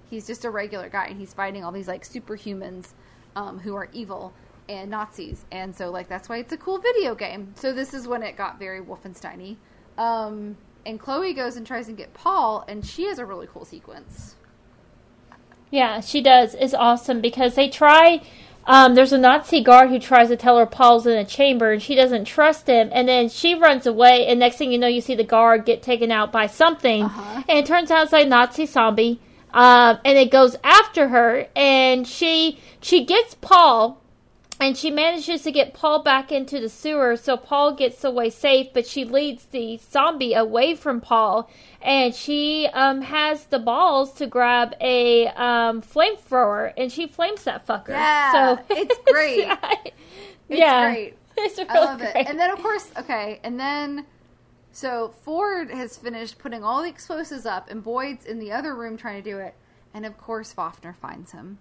[0.09, 2.93] He's just a regular guy, and he's fighting all these like superhumans
[3.35, 4.33] um, who are evil
[4.69, 7.53] and Nazis, and so like that's why it's a cool video game.
[7.55, 9.57] So this is when it got very Wolfensteiny.
[9.97, 13.65] Um, and Chloe goes and tries and get Paul, and she has a really cool
[13.65, 14.35] sequence.
[15.71, 16.53] Yeah, she does.
[16.55, 18.21] It's awesome because they try.
[18.67, 21.81] Um, there's a Nazi guard who tries to tell her Paul's in a chamber, and
[21.81, 22.89] she doesn't trust him.
[22.91, 25.83] And then she runs away, and next thing you know, you see the guard get
[25.83, 27.43] taken out by something, Uh-huh.
[27.47, 29.19] and it turns out it's like Nazi zombie.
[29.53, 34.01] Um, and it goes after her, and she she gets Paul,
[34.59, 38.67] and she manages to get Paul back into the sewer, so Paul gets away safe.
[38.73, 41.49] But she leads the zombie away from Paul,
[41.81, 47.67] and she um, has the balls to grab a um, flamethrower, and she flames that
[47.67, 47.89] fucker.
[47.89, 49.49] Yeah, so it's great.
[50.49, 51.17] It's yeah, great.
[51.37, 52.15] It's really I love it.
[52.15, 54.05] And then, of course, okay, and then
[54.71, 58.95] so Ford has finished putting all the explosives up, and Boyd's in the other room
[58.95, 59.53] trying to do it,
[59.93, 61.57] and of course, Fafner finds him.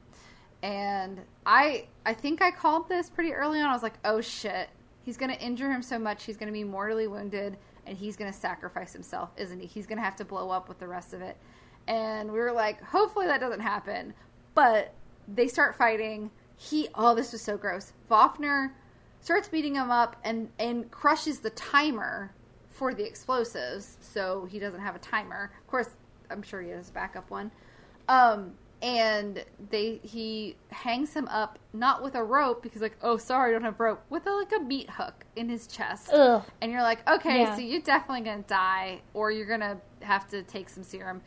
[0.64, 3.68] And I, I think I called this pretty early on.
[3.68, 4.70] I was like, "Oh shit,
[5.02, 8.16] he's going to injure him so much, he's going to be mortally wounded, and he's
[8.16, 9.66] going to sacrifice himself, isn't he?
[9.66, 11.36] He's going to have to blow up with the rest of it."
[11.86, 14.14] And we were like, "Hopefully that doesn't happen."
[14.54, 14.94] But
[15.28, 16.30] they start fighting.
[16.56, 17.92] He, oh, this was so gross.
[18.10, 18.70] Fafner
[19.20, 22.32] starts beating him up and and crushes the timer
[22.70, 25.52] for the explosives, so he doesn't have a timer.
[25.60, 25.90] Of course,
[26.30, 27.50] I'm sure he has a backup one.
[28.08, 28.54] Um,
[28.84, 33.52] and they he hangs him up not with a rope because like oh sorry I
[33.52, 36.44] don't have rope with a, like a meat hook in his chest Ugh.
[36.60, 37.56] and you're like okay Yeah.
[37.56, 41.22] so you're definitely gonna die or you're gonna have to take some serum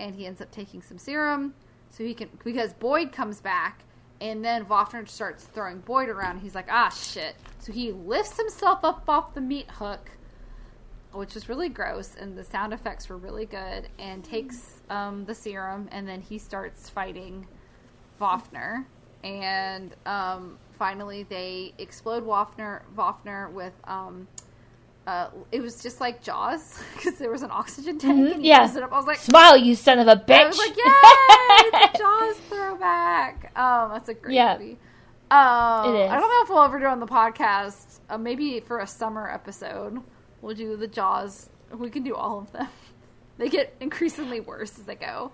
[0.00, 1.54] and he ends up taking some serum
[1.90, 3.84] so he can because Boyd comes back
[4.20, 8.80] and then Voffner starts throwing Boyd around he's like ah shit so he lifts himself
[8.84, 10.10] up off the meat hook
[11.12, 13.88] which was really gross, and the sound effects were really good.
[13.98, 17.46] And takes um, the serum, and then he starts fighting
[18.20, 18.84] Voffner.
[19.24, 23.72] And um, finally, they explode Woffner, Voffner with.
[23.84, 24.28] Um,
[25.06, 28.18] uh, it was just like Jaws because there was an oxygen tank.
[28.18, 28.40] And he Mm-hmm.
[28.44, 28.76] yeah.
[28.76, 28.92] it up.
[28.92, 30.38] I was like, Smile, you son of a bitch.
[30.42, 30.74] I was like!
[30.76, 33.52] It's a Jaws throwback.
[33.58, 34.58] Um, that's a great Yeah.
[34.58, 34.76] movie.
[35.30, 36.10] Um, It is.
[36.10, 38.00] I don't know if we'll ever do it on the podcast.
[38.10, 39.98] Uh, maybe for a summer episode,
[40.42, 41.48] we'll do the Jaws.
[41.74, 42.68] We can do all of them.
[43.38, 45.32] They get increasingly worse as they go.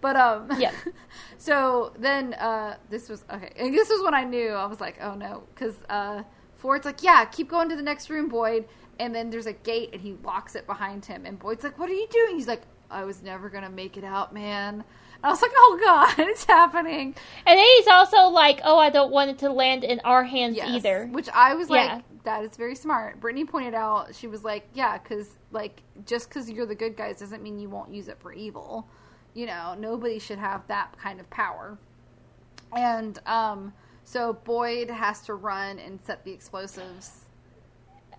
[0.00, 0.72] But um, yeah.
[1.38, 3.52] so then uh, this was okay.
[3.56, 6.22] And this was when I knew I was like, oh no, because uh,
[6.56, 8.66] Ford's like, yeah, keep going to the next room, Boyd.
[8.98, 11.24] And then there's a gate, and he locks it behind him.
[11.24, 12.36] And Boyd's like, what are you doing?
[12.36, 14.74] He's like, I was never gonna make it out, man.
[14.74, 14.84] And
[15.24, 17.14] I was like, oh god, it's happening.
[17.46, 20.56] and then he's also like, oh, I don't want it to land in our hands
[20.56, 20.68] Yes.
[20.70, 21.06] either.
[21.12, 22.00] Which I was like, Yeah.
[22.24, 23.20] That is very smart.
[23.20, 27.18] Brittany pointed out, she was like, yeah, because like just because you're the good guys
[27.18, 28.86] doesn't mean you won't use it for evil.
[29.34, 31.78] You know, nobody should have that kind of power.
[32.76, 33.72] And um,
[34.04, 37.26] so Boyd has to run and set the explosives.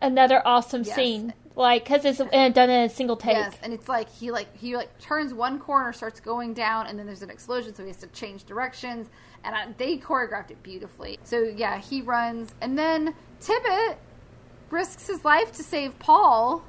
[0.02, 0.95] Another awesome Yes.
[0.95, 1.34] scene.
[1.54, 3.36] Like, because it's uh, done in a single take.
[3.36, 6.97] Yes, and it's like he like he like turns one corner, starts going down, and
[6.97, 9.10] then there's an explosion, so he has to change directions.
[9.43, 11.20] And I, they choreographed it beautifully.
[11.24, 13.97] So yeah, he runs, and then Tibbet
[14.69, 16.63] risks his life to save Paul.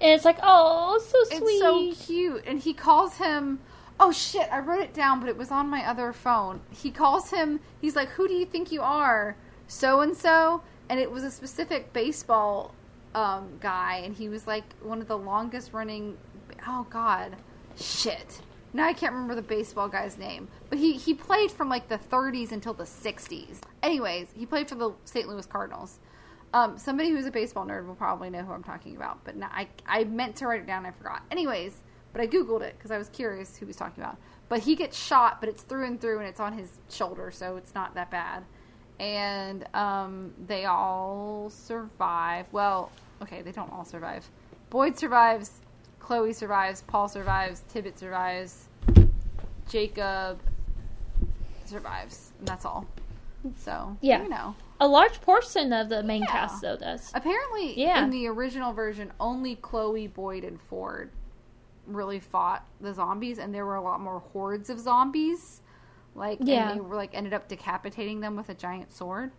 [0.00, 1.58] And it's like, oh, so It's sweet.
[1.60, 3.60] so cute, and he calls him.
[3.98, 4.48] Oh shit!
[4.52, 6.60] I wrote it down, but it was on my other phone.
[6.70, 7.60] He calls him.
[7.80, 9.36] He's like, "Who do you think you are?"
[9.68, 12.74] So and so, and it was a specific baseball
[13.14, 16.18] um, guy, and he was like one of the longest running.
[16.66, 17.36] Oh god,
[17.76, 18.40] shit!
[18.74, 21.96] Now I can't remember the baseball guy's name, but he he played from like the
[21.98, 23.60] 30s until the 60s.
[23.82, 25.28] Anyways, he played for the St.
[25.28, 26.00] Louis Cardinals.
[26.52, 29.48] Um, somebody who's a baseball nerd will probably know who I'm talking about, but now
[29.52, 31.22] I I meant to write it down, I forgot.
[31.30, 34.18] Anyways, but I googled it because I was curious who he was talking about.
[34.48, 37.56] But he gets shot, but it's through and through, and it's on his shoulder, so
[37.56, 38.44] it's not that bad.
[38.98, 42.46] And um, they all survive.
[42.52, 42.90] Well,
[43.22, 44.28] okay, they don't all survive.
[44.70, 45.60] Boyd survives,
[46.04, 48.68] Chloe survives, Paul survives, Tibbet survives,
[49.70, 50.38] Jacob
[51.64, 52.86] survives, and that's all.
[53.56, 54.22] So Yeah.
[54.22, 54.54] you know.
[54.80, 56.26] a large portion of the main Yeah.
[56.30, 57.10] cast, though, does.
[57.14, 58.04] Apparently, Yeah.
[58.04, 61.10] in the original version, only Chloe, Boyd, and Ford
[61.86, 65.62] really fought the zombies, and there were a lot more hordes of zombies.
[66.14, 66.68] Like, Yeah.
[66.70, 69.32] and they were like ended up decapitating them with a giant sword.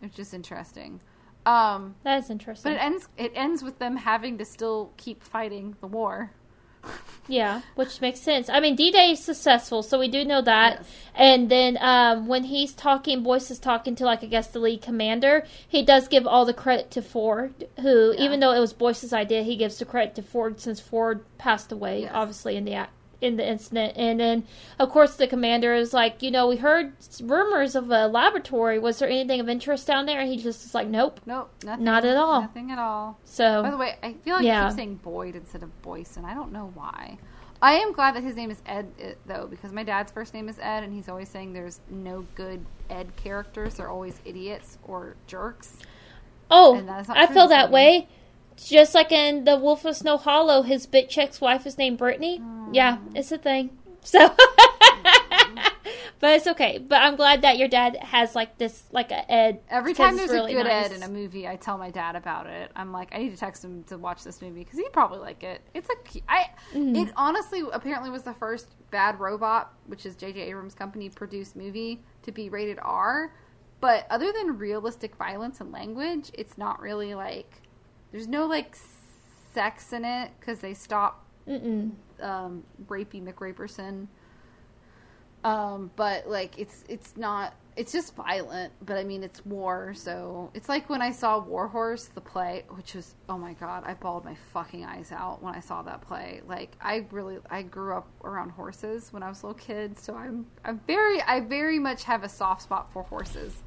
[0.00, 1.00] It's just interesting.
[1.44, 2.72] Um, That is interesting.
[2.72, 3.08] but it ends.
[3.16, 6.30] It ends with them having to still keep fighting the war.
[7.28, 8.48] Yeah, which makes sense.
[8.48, 10.78] I mean, D Day is successful, so we do know that.
[10.80, 10.88] Yes.
[11.14, 14.82] And then um, when he's talking, Boyce is talking to, like, I guess the lead
[14.82, 18.24] commander, he does give all the credit to Ford, who, Yeah.
[18.24, 21.70] even though it was Boyce's idea, he gives the credit to Ford since Ford passed
[21.70, 22.10] away, Yes.
[22.12, 22.92] obviously, in the act.
[23.22, 24.44] In the incident, and then
[24.80, 26.92] of course the commander is like, you know, we heard
[27.22, 28.78] rumors of a laboratory.
[28.80, 30.20] Was there anything of interest down there?
[30.20, 31.20] And he just is like, nope.
[31.24, 31.84] Nope, nothing.
[31.84, 32.40] Not at all.
[32.40, 33.18] Nothing at all.
[33.24, 34.68] So By the way, I feel like I Yeah.
[34.68, 37.18] keep saying Boyd instead of Boyce, and I don't know why.
[37.64, 40.48] I am glad that his name is Ed, uh, though, because my dad's first name
[40.48, 43.74] is Ed, and he's always saying there's no good Ed characters.
[43.76, 45.76] They're always idiots or jerks.
[46.50, 48.08] Oh, And that is not I feel that way.
[48.64, 52.40] Just like in The Wolf of Snow Hollow, his bitch ex wife is named Brittany.
[52.72, 53.76] Yeah, it's a thing.
[54.04, 54.34] So,
[56.20, 56.78] but it's okay.
[56.78, 59.60] But I'm glad that your dad has like this, like a Ed.
[59.68, 60.86] Every time there's really a good nice.
[60.86, 62.70] Ed in a movie, I tell my dad about it.
[62.76, 65.42] I'm like, I need to text him to watch this movie because he'd probably like
[65.42, 65.60] it.
[65.74, 66.96] It's a, I, Mm-hmm.
[66.96, 70.40] it honestly apparently was the first Bad Robot, which is J.J.
[70.42, 73.34] Abrams' company produced movie to be rated R.
[73.80, 77.61] But other than realistic violence and language, it's not really like
[78.12, 78.76] there's no like
[79.52, 81.24] sex in it because they stop
[82.20, 84.06] um, rapey McRaperson.
[85.44, 90.50] Um, but like it's it's not it's just violent, but I mean it's war, so
[90.54, 93.94] it's like when I saw War Horse the play, which was oh my god, I
[93.94, 96.42] bawled my fucking eyes out when I saw that play.
[96.46, 100.14] Like I really I grew up around horses when I was a little kid, so
[100.14, 103.62] I'm I'm very I very much have a soft spot for horses.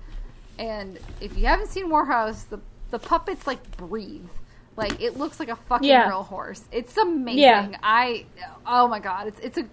[0.58, 4.30] And if you haven't seen War Horse, the the puppets like breathe.
[4.78, 6.08] Like it looks like a fucking Yeah.
[6.08, 6.64] real horse.
[6.72, 7.40] It's amazing.
[7.40, 7.78] Yeah.
[7.82, 8.26] I
[8.66, 9.66] oh my god, it's it's a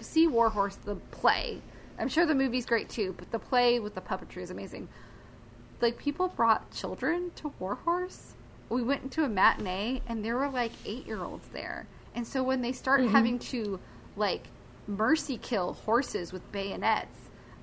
[0.00, 1.60] see Warhorse the play.
[1.98, 4.88] I'm sure the movie's great too, but the play with the puppetry is amazing.
[5.80, 8.34] Like people brought children to Warhorse.
[8.68, 11.86] We went into a matinee and there were like eight year olds there.
[12.14, 13.12] And so when they start mm-hmm.
[13.12, 13.78] having to
[14.16, 14.48] like
[14.86, 17.16] mercy kill horses with bayonets,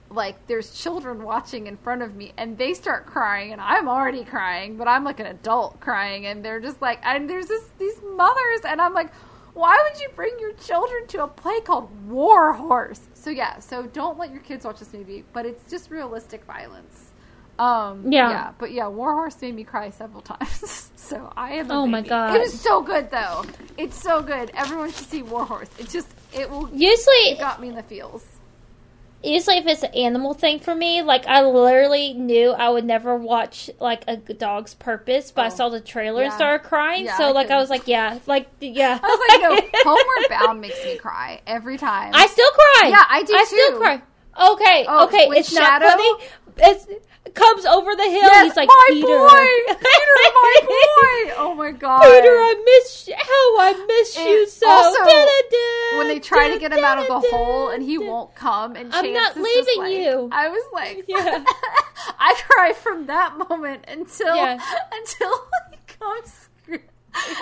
[0.09, 4.23] like there's children watching in front of me and they start crying and I'm already
[4.23, 7.99] crying, but I'm like an adult crying and they're just like and there's this these
[8.15, 9.11] mothers and I'm like
[9.53, 12.99] why would you bring your children to a play called War Horse?
[13.13, 17.11] So yeah, so don't let your kids watch this movie, but it's just realistic violence.
[17.57, 18.29] Um Yeah.
[18.29, 20.91] yeah, but yeah, War Horse made me cry several times.
[20.95, 22.01] so I am Oh my.
[22.01, 22.35] God.
[22.35, 23.43] It was so good though.
[23.77, 24.51] It's so good.
[24.53, 25.69] Everyone should see War Horse.
[25.79, 28.25] It just it will Usually, it got me in the feels.
[29.25, 33.15] Usually if it's an animal thing for me, like I literally knew I would never
[33.17, 35.49] watch like a dog's purpose, but I Oh.
[35.49, 37.05] saw the trailer and started crying.
[37.05, 37.57] Yeah, so I like I couldn't.
[37.59, 38.99] was like, yeah, like yeah.
[39.01, 42.11] I was like, no, Homeward Bound makes me cry every time.
[42.13, 42.89] I still cry.
[42.89, 44.01] Yeah, I do I still cry.
[44.51, 45.85] Okay, Oh, okay, it's Shadow?
[45.85, 46.25] not funny.
[46.57, 48.21] It's it comes over the hill.
[48.21, 49.07] Yes, He's like my Peter.
[49.07, 49.27] boy,
[49.67, 49.79] Peter,
[50.43, 51.33] my boy.
[51.37, 53.15] Oh my god, Peter, I miss you.
[53.17, 54.67] How I miss And you so.
[54.69, 58.35] also, Da-da-da, when they try to get him out of the hole and he won't
[58.35, 60.29] come, and I'm not leaving like- you.
[60.31, 61.43] I was like, Yeah.
[62.19, 64.59] I cry from that moment until Yeah.
[64.93, 65.31] until
[65.71, 66.44] he comes.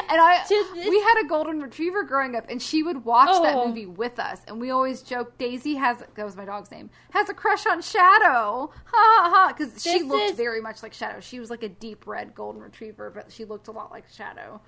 [0.09, 0.43] And I,
[0.75, 3.67] we had a golden retriever growing up, and she would watch that Oh.
[3.67, 5.37] movie with us, and we always joke.
[5.37, 9.53] Daisy has that was my dog's name has a crush on Shadow, ha ha ha,
[9.57, 11.19] because she looked is- very much like Shadow.
[11.19, 14.61] She was like a deep red golden retriever, but she looked a lot like Shadow.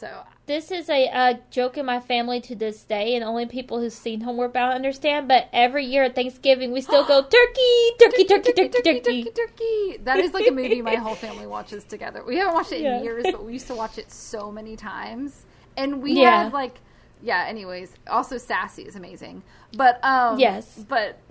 [0.00, 3.80] So This is a, uh joke in my family to this day, and only people
[3.80, 5.28] who've seen Homeward Bound understand.
[5.28, 9.00] But every year at Thanksgiving, we still go turkey, turkey, turkey, turkey, turkey.
[9.00, 9.98] turkey, turkey.
[10.02, 12.24] That is like a movie my whole family watches together.
[12.26, 13.02] We haven't watched it in Yeah.
[13.02, 15.44] years, but we used to watch it so many times.
[15.76, 16.44] And we Yeah.
[16.44, 16.80] had like,
[17.22, 17.44] yeah.
[17.46, 19.42] Anyways, also Sassy is amazing,
[19.76, 20.82] but um, Yes.
[20.88, 21.20] but.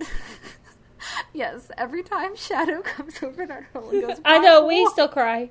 [1.32, 5.08] Yes, every time Shadow comes over in our hole and goes, I know we still
[5.08, 5.48] cry.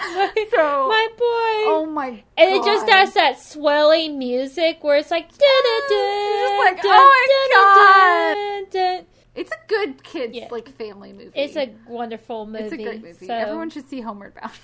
[0.00, 1.72] My, So- my boy.
[1.72, 2.22] Oh my god!
[2.36, 8.70] and it just has that swelling music where it's like, da da like, oh da,
[8.70, 9.04] da.
[9.34, 10.48] It's a good kids Yeah.
[10.50, 11.30] like family movie.
[11.34, 12.64] It's a wonderful movie.
[12.64, 13.26] It's a great movie.
[13.26, 14.52] so- Everyone should see Homeward Bound.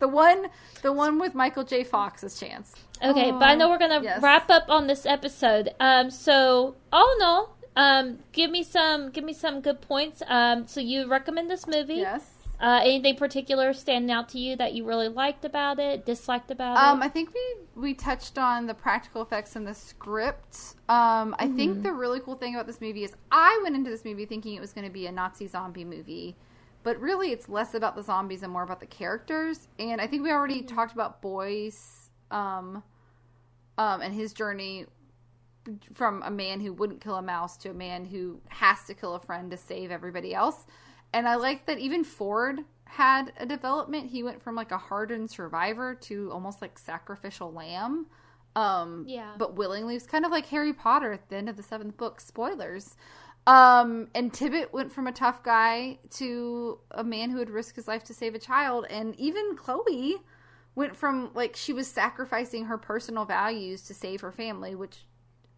[0.00, 0.46] The one,
[0.82, 1.82] the one with Michael J.
[1.82, 2.72] Fox's chance.
[3.02, 4.22] Okay, but I know we're gonna yes.
[4.22, 5.70] wrap up on this episode.
[5.80, 10.22] Um, so all in all, um, give me some, give me some good points.
[10.28, 11.94] Um, so you recommend this movie?
[11.94, 12.37] Yes.
[12.60, 16.80] Uh, anything particular standing out to you that you really liked about it, disliked about
[16.80, 17.02] Um, it?
[17.02, 20.74] I think we we touched on the practical effects and the script.
[20.88, 21.48] Um, I Mm-hmm.
[21.48, 24.54] think the really cool thing about this movie is I went into this movie thinking
[24.54, 26.36] it was going to be a Nazi zombie movie,
[26.82, 29.68] but really it's less about the zombies and more about the characters.
[29.78, 30.76] And I think we already Mm-hmm.
[30.76, 32.82] talked about Boyce, um,
[33.78, 34.86] um, and his journey
[35.94, 39.14] from a man who wouldn't kill a mouse to a man who has to kill
[39.14, 40.66] a friend to save everybody else.
[41.12, 44.10] And I like that even Ford had a development.
[44.10, 48.06] He went from like a hardened survivor to almost like sacrificial lamb.
[48.56, 49.32] Um, Yeah.
[49.36, 49.96] But willingly.
[49.96, 52.20] It's kind of like Harry Potter at the end of the seventh book.
[52.20, 52.96] Spoilers.
[53.46, 57.88] Um, and Tibbet went from a tough guy to a man who would risk his
[57.88, 58.86] life to save a child.
[58.90, 60.16] And even Chloe
[60.74, 65.06] went from like she was sacrificing her personal values to save her family, which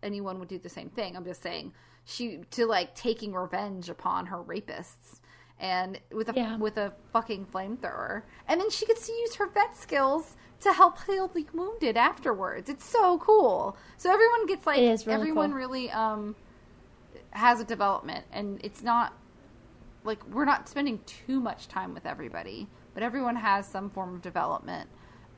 [0.03, 1.17] anyone would do the same thing.
[1.17, 1.73] I'm just saying
[2.05, 5.20] she to like taking revenge upon her rapists
[5.61, 6.57] and with a Yeah.
[6.57, 8.23] with a fucking flamethrower.
[8.49, 12.69] And then she gets to use her vet skills to help heal the wounded afterwards.
[12.69, 13.77] It's so cool.
[13.99, 15.59] So everyone gets like really everyone cool.
[15.59, 16.35] really um
[17.33, 19.13] has a development and it's not
[20.03, 24.23] like we're not spending too much time with everybody, but everyone has some form of
[24.23, 24.89] development.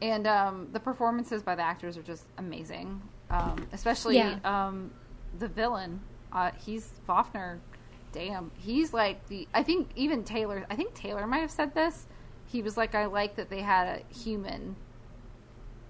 [0.01, 4.39] And um, the performances by the actors are just amazing, um, especially Yeah.
[4.45, 4.91] um,
[5.39, 6.01] the villain.
[6.33, 7.59] Uh, he's Wafner.
[8.13, 9.49] Damn, he's like the.
[9.55, 10.67] I think even Taylor.
[10.71, 12.07] I think Taylor might have said this.
[12.47, 14.77] He was like, I like that they had a human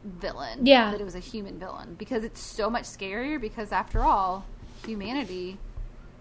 [0.05, 0.65] villain.
[0.65, 0.91] Yeah.
[0.91, 3.41] that it was a human villain because it's so much scarier.
[3.41, 4.47] Because after all,
[4.87, 5.59] humanity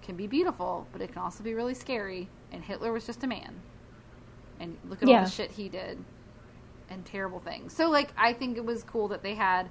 [0.02, 2.28] can be beautiful, but it can also be really scary.
[2.52, 3.62] And Hitler was just a man.
[4.60, 6.04] And look at all the shit he did
[6.90, 7.74] and terrible things.
[7.74, 9.70] So, like, I think it was cool that they had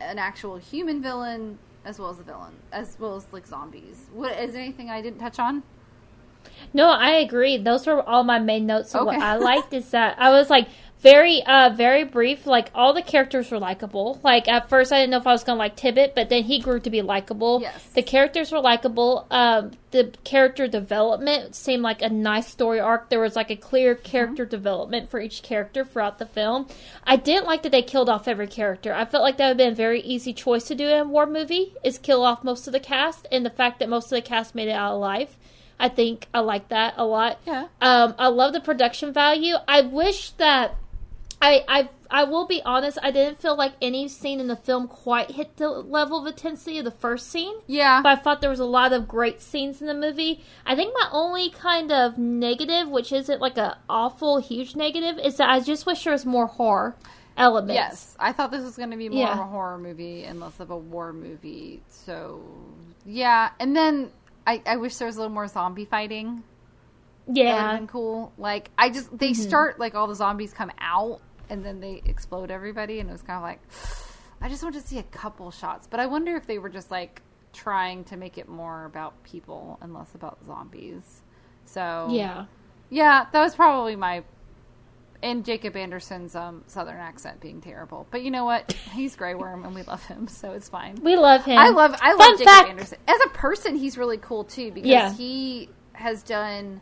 [0.00, 4.06] an actual human villain as well as the villain, as well as like zombies.
[4.12, 5.62] What is there anything I didn't touch on?
[6.72, 7.56] No, I agree.
[7.56, 8.90] Those were all my main notes.
[8.90, 10.68] So what I liked is that I was like,
[11.02, 14.20] very uh very brief like all the characters were likable.
[14.22, 16.60] Like at first i didn't know if i was gonna like tibbet but then he
[16.60, 17.60] grew to be likable.
[17.60, 17.84] Yes.
[17.94, 23.10] the characters were likable um the character development seemed like a nice story arc.
[23.10, 26.66] There was like a clear character development for each character throughout the film.
[27.04, 28.94] I didn't like that they killed off every character.
[28.94, 31.04] I felt like that would have been a very easy choice to do in a
[31.04, 34.10] war movie is kill off most of the cast and the fact that most of
[34.16, 35.36] the cast made it out alive.
[35.78, 37.40] I think i like that a lot.
[37.44, 37.66] Yeah.
[37.80, 39.56] um, I love the production value.
[39.66, 40.76] I wish that
[41.42, 42.98] I I I will be honest.
[43.02, 46.78] I didn't feel like any scene in the film quite hit the level of intensity
[46.78, 47.56] of the first scene.
[47.66, 48.00] Yeah.
[48.00, 50.44] But I thought there was a lot of great scenes in the movie.
[50.64, 55.36] I think my only kind of negative, which isn't like a awful huge negative, is
[55.38, 56.94] that I just wish there was more horror
[57.36, 57.74] elements.
[57.74, 60.60] Yes, I thought this was going to be more of a horror movie and less
[60.60, 61.82] of a war movie.
[61.88, 62.40] So,
[63.04, 63.50] yeah.
[63.58, 64.10] And then
[64.46, 66.44] I, I wish there was a little more zombie fighting.
[67.26, 67.76] That Yeah.
[67.76, 68.32] been cool.
[68.36, 69.42] Like, I just, they mm-hmm.
[69.42, 71.20] start, like, all the zombies come out
[71.50, 73.00] and then they explode everybody.
[73.00, 73.60] And it was kind of like,
[74.40, 75.86] I just want to see a couple shots.
[75.86, 77.22] But I wonder if they were just, like,
[77.52, 81.22] trying to make it more about people and less about zombies.
[81.64, 82.46] So, Yeah.
[82.90, 84.24] yeah, that was probably my
[85.24, 88.08] and Jacob Anderson's um, southern accent being terrible.
[88.10, 88.72] But you know what?
[88.92, 90.96] He's Grey Worm and we love him, so it's fine.
[91.00, 91.56] We love him.
[91.58, 92.98] I love I Fun love Jacob fact- Anderson.
[93.06, 95.12] As a person, he's really cool too because Yeah.
[95.12, 96.80] he has done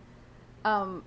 [0.64, 1.04] um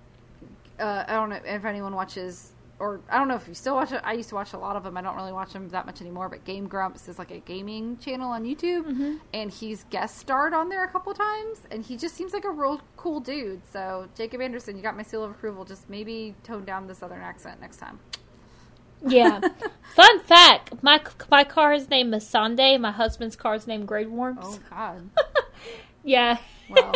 [0.80, 2.52] uh, I don't know if anyone watches
[2.84, 4.02] or I don't know if you still watch it.
[4.04, 4.98] I used to watch a lot of them.
[4.98, 6.28] I don't really watch them that much anymore.
[6.30, 9.16] But Game Grumps is like a gaming channel on YouTube, Mm-hmm.
[9.34, 11.60] and he's guest starred on there a couple times.
[11.72, 13.62] And he just seems like a real cool dude.
[13.72, 15.64] So Jacob Anderson, you got my seal of approval.
[15.66, 18.00] Just maybe tone down the southern accent next time.
[19.06, 19.40] Yeah.
[19.96, 22.80] Fun fact: my my car is named Missandei.
[22.80, 24.40] My husband's car is named Grey Worms.
[24.42, 25.10] Oh God!
[26.06, 26.38] Yeah.
[26.70, 26.92] Well,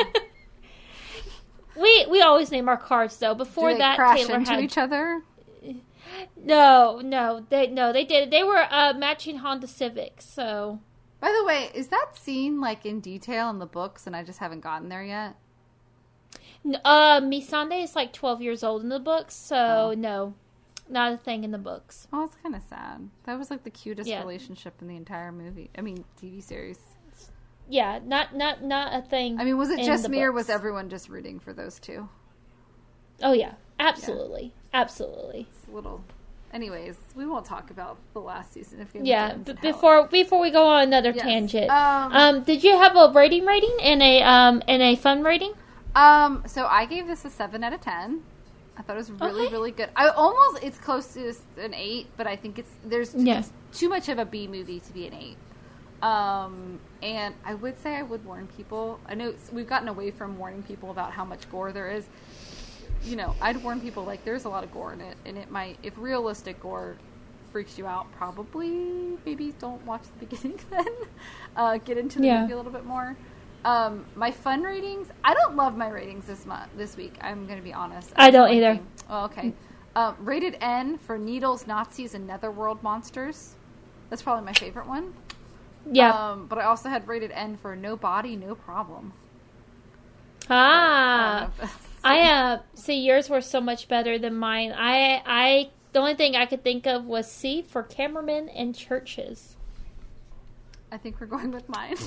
[1.75, 3.35] we we always name our cars though.
[3.35, 5.21] Before they that, crash Taylor into had each other?
[6.35, 8.31] No, no, they no, they did.
[8.31, 10.25] They were uh, matching Honda Civics.
[10.25, 10.79] So
[11.19, 14.39] By the way, is that scene like in detail in the books, and I just
[14.39, 15.35] haven't gotten there yet?
[16.83, 19.35] Uh, Missandei is like twelve years old in the books.
[19.35, 19.93] So Oh.
[19.97, 20.33] no,
[20.89, 22.07] not a thing in the books.
[22.11, 23.09] Oh, it's kind of sad.
[23.23, 24.19] That was like the cutest Yeah.
[24.19, 25.69] relationship in the entire movie.
[25.77, 26.79] I mean, TV series.
[27.69, 29.39] Yeah, not not not a thing.
[29.39, 32.07] I mean, was it just me, or was everyone just rooting for those two?
[33.21, 35.47] Oh yeah, absolutely, absolutely.
[35.51, 36.01] It's a little.
[36.53, 40.07] Anyways, we won't talk about the last season of Game Yeah, of Thrones how- before
[40.07, 41.21] before we go on another Yes.
[41.23, 45.23] tangent, Um, um, did you have a rating rating and a um and a fun
[45.23, 45.53] rating?
[45.95, 48.23] Um, so I gave this a seven out of ten.
[48.77, 49.53] I thought it was really, Okay.
[49.53, 49.89] really good.
[49.95, 53.39] I almost it's close to an eight, but I think it's there's Yeah.
[53.39, 55.37] it's too much of a B movie to be an eight.
[56.01, 58.99] Um, and I would say I would warn people.
[59.07, 62.05] I know we've gotten away from warning people about how much gore there is.
[63.03, 65.49] You know, I'd warn people like there's a lot of gore in it, and it
[65.51, 66.97] might if realistic gore
[67.51, 70.85] freaks you out, probably maybe don't watch the beginning then.
[71.55, 72.41] Uh, get into the Yeah.
[72.41, 73.15] movie a little bit more.
[73.65, 75.07] Um, my fun ratings.
[75.23, 77.15] I don't love my ratings this month, this week.
[77.21, 78.11] I'm going to be honest.
[78.15, 78.79] I don't either.
[79.09, 79.53] Oh, okay.
[79.95, 83.55] Um, rated N for Needles, Nazis, and Netherworld monsters.
[84.09, 85.13] That's probably my favorite one.
[85.91, 86.11] Yeah.
[86.31, 89.13] Um, but I also had rated N for No Body, No Problem.
[90.49, 91.49] ah.
[92.07, 94.73] I don't know if- I uh see yours were so much better than mine.
[94.75, 99.55] I I the only thing I could think of was C for cameramen and churches.
[100.91, 101.95] I think we're going with mine.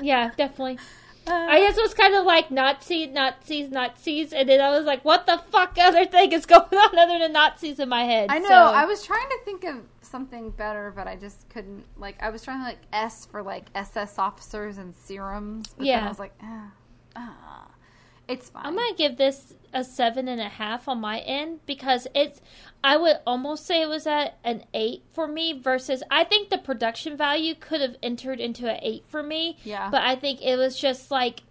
[0.00, 0.78] Yeah, definitely.
[1.26, 5.04] Uh, I just was kind of like Nazi, Nazis, Nazis, and then I was like,
[5.04, 8.30] what the fuck other thing is going on other than Nazis in my head?
[8.30, 8.48] I know.
[8.48, 11.84] So- I was trying to think of something better, but I just couldn't.
[11.98, 15.66] Like, I was trying to like S for like SS officers and serums.
[15.70, 16.04] But then Yeah.
[16.06, 16.70] I was like, ah,
[17.16, 17.66] ah.
[18.30, 18.64] It's fine.
[18.64, 22.40] I'm gonna give this a seven and a half on my end because it's.
[22.82, 26.56] I would almost say it was at an eight for me versus I think the
[26.56, 29.58] production value could have entered into an eight for me.
[29.64, 29.90] Yeah.
[29.90, 31.42] But I think it was just like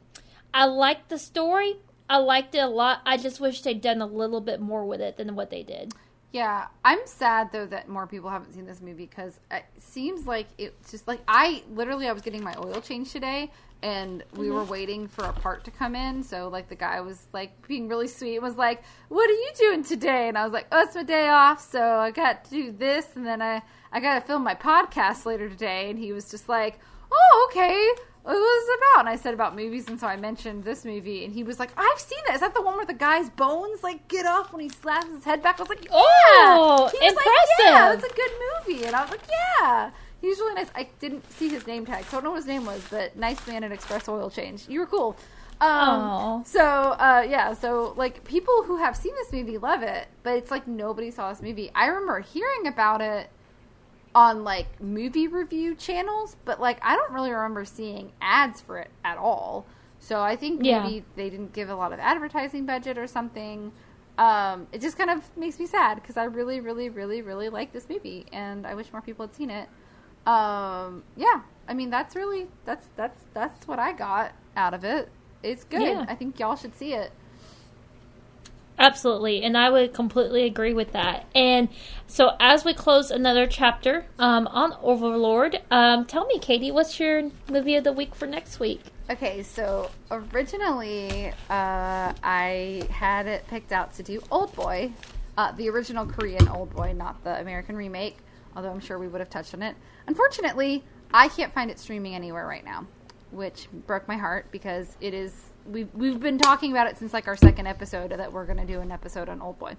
[0.53, 1.75] I liked the story.
[2.09, 3.01] I liked it a lot.
[3.05, 5.93] I just wish they'd done a little bit more with it than what they did.
[6.31, 10.47] Yeah, I'm sad though that more people haven't seen this movie because it seems like
[10.57, 13.51] it's just like I literally I was getting my oil change today
[13.81, 14.71] and we were mm-hmm.
[14.71, 16.23] waiting for a part to come in.
[16.23, 19.51] So like the guy was like being really sweet and was like, "What are you
[19.57, 22.49] doing today?" And I was like, "Oh, it's my day off, so I got to
[22.49, 23.61] do this, and then I
[23.91, 26.79] I got to film my podcast later today." And he was just like,
[27.11, 27.91] "Oh, okay."
[28.21, 28.99] What was it about?
[29.07, 31.71] And I said about movies, and so I mentioned this movie, and he was like,
[31.77, 32.35] "I've seen that.
[32.35, 35.23] Is that the one where the guy's bones like get off when he slaps his
[35.23, 37.25] head back?" I was like, "Yeah." Oh, he was like,
[37.59, 38.01] "Yeah, impressive.
[38.01, 38.31] that's a good
[38.67, 39.91] movie," and I was like, "Yeah."
[40.21, 40.69] He was really nice.
[40.75, 43.15] I didn't see his name tag, so I don't know what his name was, but
[43.15, 44.67] nice man at Express Oil Change.
[44.67, 45.15] You were cool.
[45.61, 50.37] Um, so uh, yeah, so like people who have seen this movie love it, but
[50.37, 51.69] it's like nobody saw this movie.
[51.75, 53.29] I remember hearing about it
[54.15, 58.89] on like movie review channels, but like I don't really remember seeing ads for it
[59.03, 59.65] at all.
[59.99, 61.01] So I think maybe Yeah.
[61.15, 63.71] they didn't give a lot of advertising budget or something.
[64.17, 67.71] Um, it just kind of makes me sad because I really, really, really, really like
[67.73, 69.67] this movie, and I wish more people had seen it.
[70.29, 75.09] Um, yeah, I mean that's really that's that's that's what I got out of it.
[75.41, 75.81] It's good.
[75.81, 76.05] Yeah.
[76.07, 77.11] I think y'all should see it.
[78.77, 81.25] Absolutely, and I would completely agree with that.
[81.33, 81.67] And
[82.07, 87.31] so, as we close another chapter um, on Overlord, um, tell me, Katie, what's your
[87.49, 88.81] movie of the week for next week?
[89.09, 94.93] Okay, so originally uh, I had it picked out to do Old Boy,
[95.37, 98.17] uh, the original Korean Old Boy, not the American remake.
[98.55, 99.75] Although I'm sure we would have touched on it.
[100.07, 102.87] Unfortunately, I can't find it streaming anywhere right now,
[103.31, 105.45] which broke my heart because it is.
[105.65, 108.65] We've we've been talking about it since like our second episode that we're going to
[108.65, 109.75] do an episode on Old Boy.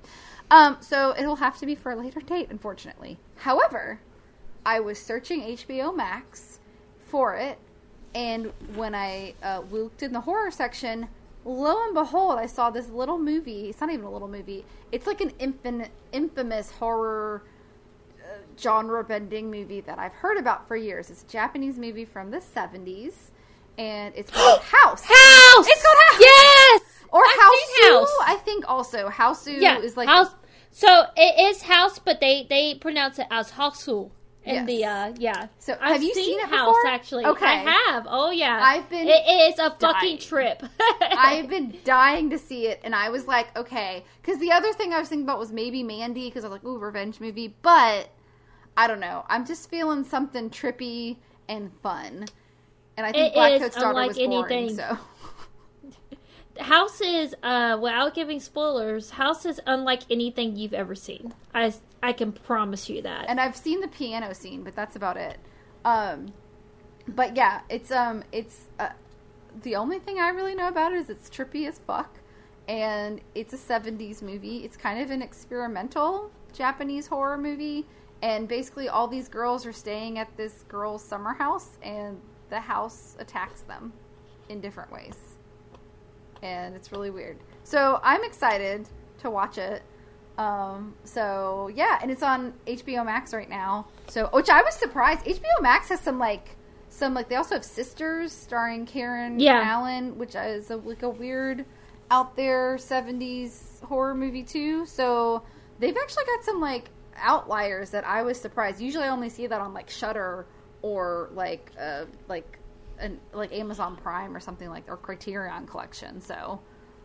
[0.51, 3.19] Um, so it'll have to be for a later date, unfortunately.
[3.37, 4.01] However,
[4.65, 6.61] I was searching HBO Max
[7.09, 7.59] for it,
[8.15, 11.09] and when I uh, looked in the horror section,
[11.45, 13.71] lo and behold, I saw this little movie.
[13.71, 14.65] It's not even a little movie.
[14.93, 15.33] It's like an
[16.13, 17.43] infamous horror
[18.61, 21.11] genre bending movie that I've heard about for years.
[21.11, 23.15] It's a Japanese movie from the 70s,
[23.79, 25.03] and it's called House.
[25.05, 25.67] House.
[25.69, 26.21] It's called House.
[26.21, 26.83] Yes.
[27.13, 27.91] Or I've House.
[27.91, 28.13] House.
[28.27, 30.31] I think also House Yeah, is like house.
[30.71, 34.11] So it is house, but they they pronounce it as housu.
[34.43, 34.67] In Yes.
[34.67, 35.47] the uh, yeah.
[35.59, 36.87] So, I've have you seen it House before?
[36.87, 37.25] actually?
[37.27, 37.45] Okay.
[37.45, 38.07] I have.
[38.09, 38.59] Oh yeah.
[38.63, 40.63] I've been It is a fucking trip.
[41.03, 44.95] I've been dying to see it, and I was like, okay, because the other thing
[44.95, 48.09] I was thinking about was maybe Mandy, because I was like, ooh, revenge movie, but
[48.77, 49.25] I don't know.
[49.29, 51.17] I'm just feeling something trippy
[51.49, 52.27] and fun,
[52.97, 54.77] and I think It Black Coat's daughter unlike was boring, anything.
[54.77, 54.99] so
[56.61, 61.33] House is, uh, without giving spoilers, House is unlike anything you've ever seen.
[61.55, 61.73] I,
[62.03, 63.27] I can promise you that.
[63.29, 65.39] and I've seen the piano scene, but that's about it.
[65.85, 66.33] Um,
[67.09, 68.91] but yeah, it's um, it's uh,
[69.63, 72.19] the only thing I really know about it is it's trippy as fuck,
[72.69, 74.59] and it's a '70s movie.
[74.59, 77.87] It's kind of an experimental Japanese horror movie,
[78.23, 82.21] and basically all these girls are staying at this girl's summer house, and
[82.51, 83.93] the house attacks them
[84.49, 85.17] in different ways,
[86.43, 87.39] and it's really weird.
[87.65, 88.89] So I'm excited
[89.19, 89.83] to watch it.
[90.39, 93.87] Um, so yeah, and it's on HBO Max right now.
[94.09, 95.25] So, which I was surprised.
[95.27, 96.57] HBO Max has some like
[96.89, 99.61] some like they also have Sisters starring Karen Yeah.
[99.65, 101.65] Allen, which is a, like a weird
[102.11, 104.87] out there '70s horror movie too.
[104.87, 105.43] So
[105.79, 106.91] they've actually got some like
[107.21, 108.81] outliers that I was surprised.
[108.81, 110.47] Usually, I only see that on like Shudder
[110.83, 112.59] or like uh like
[112.99, 116.21] an like Amazon Prime or something like or Criterion Collection.
[116.21, 116.61] So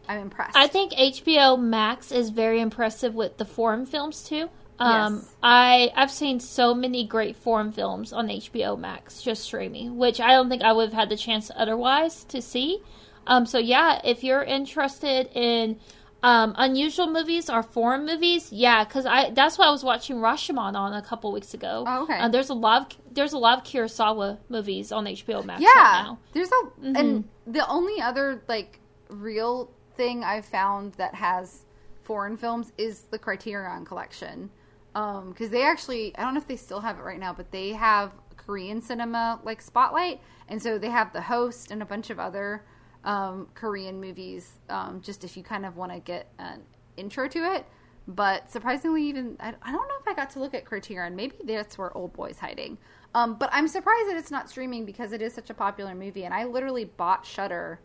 [0.07, 0.55] I'm impressed.
[0.55, 4.49] I think HBO Max is very impressive with the foreign films too.
[4.77, 5.35] Um, Yes.
[5.41, 10.31] I I've seen so many great foreign films on HBO Max just streaming, which I
[10.31, 12.81] don't think I would have had the chance otherwise to see.
[13.27, 15.79] Um, so yeah, if you're interested in
[16.25, 20.75] um, unusual movies or foreign movies, yeah, because I that's what I was watching Rashomon
[20.75, 21.83] on a couple weeks ago.
[21.87, 22.17] Oh, okay.
[22.19, 25.69] Uh, there's a lot of there's a lot of Kurosawa movies on HBO Max yeah
[25.69, 26.19] right now.
[26.33, 26.61] there's a
[26.99, 28.79] and the only other like
[29.09, 31.65] real thing i've found that has
[32.03, 34.49] foreign films is the criterion collection
[34.95, 37.51] um because they actually i don't know if they still have it right now but
[37.51, 40.19] they have korean cinema like spotlight
[40.49, 42.65] and so they have the host and a bunch of other
[43.05, 46.61] um korean movies um just if you kind of want to get an
[46.97, 47.65] intro to it.
[48.07, 51.15] But surprisingly even I, I don't know if i got to look at criterion.
[51.15, 52.77] Maybe that's where old boy's hiding.
[53.15, 56.25] Um, but i'm surprised that it's not streaming because it is such a popular movie
[56.25, 57.79] and i literally bought Shudder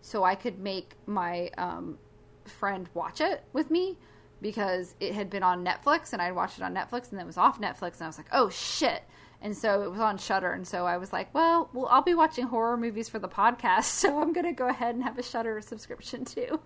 [0.00, 1.98] so i could make my um,
[2.44, 3.98] friend watch it with me
[4.40, 7.26] because it had been on netflix and i'd watched it on netflix and then it
[7.26, 9.02] was off netflix and i was like oh shit
[9.42, 12.14] and so it was on Shudder and so i was like well well i'll be
[12.14, 13.84] watching horror movies for the podcast.
[14.02, 16.60] So i'm gonna go ahead and have a Shudder subscription too.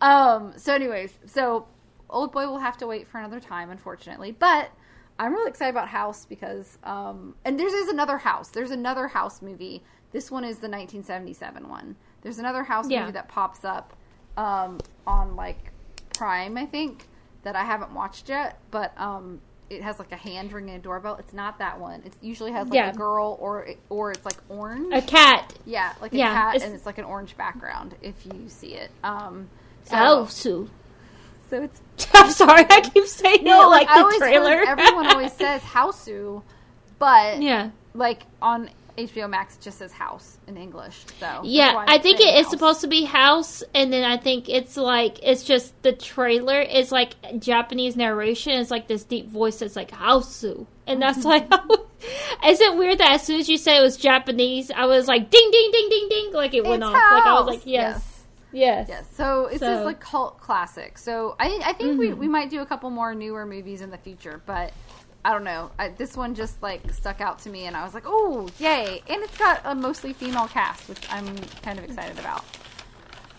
[0.00, 1.66] Um, so anyways so
[2.10, 4.32] old boy will have to wait for another time unfortunately.
[4.32, 4.70] But
[5.18, 8.48] i'm really excited about house because um, and there's, there's another house.
[8.50, 9.82] There's another house movie.
[10.12, 11.96] This one is the 1977 one.
[12.22, 13.00] There's another house Yeah.
[13.00, 13.94] movie that pops up
[14.36, 15.72] um, on like
[16.14, 17.08] prime i think
[17.42, 18.58] that i haven't watched yet.
[18.70, 19.40] But um,
[19.70, 22.68] it has like a hand ringing a doorbell it's not that one it usually has
[22.68, 22.90] like Yeah.
[22.90, 25.52] a girl or or it's like orange A cat.
[25.64, 28.74] yeah like a Yeah, cat it's- and it's like an orange background if you see
[28.74, 29.48] it um
[29.84, 30.68] so, Oh, so
[31.62, 31.80] it's
[32.14, 34.64] I'm sorry, I keep saying no, it like I the trailer.
[34.66, 36.42] everyone always says Hausu,
[36.98, 37.70] but yeah.
[37.94, 41.04] like on HBO Max just says House in English.
[41.20, 44.76] So yeah, I think it is supposed to be House, and then I think it's
[44.76, 48.52] like it's just the trailer is like Japanese narration.
[48.52, 51.50] It's like this deep voice that's like Housu, and that's like.
[52.46, 55.30] is it weird that as soon as you said it was Japanese, I was like
[55.30, 56.94] ding ding ding ding ding, like it went It's off.
[56.94, 58.02] Like I was like yes.
[58.02, 58.12] Yes.
[58.52, 58.86] Yes.
[58.88, 60.96] Yes, so it's So- just like cult classic.
[60.98, 62.20] So I I think we, mm-hmm.
[62.20, 64.72] we might do a couple more newer movies in the future, but
[65.26, 65.72] I don't know.
[65.76, 69.02] I, this one just like stuck out to me, and I was like, oh yay!
[69.08, 72.44] And it's got a mostly female cast, which I'm kind of excited about.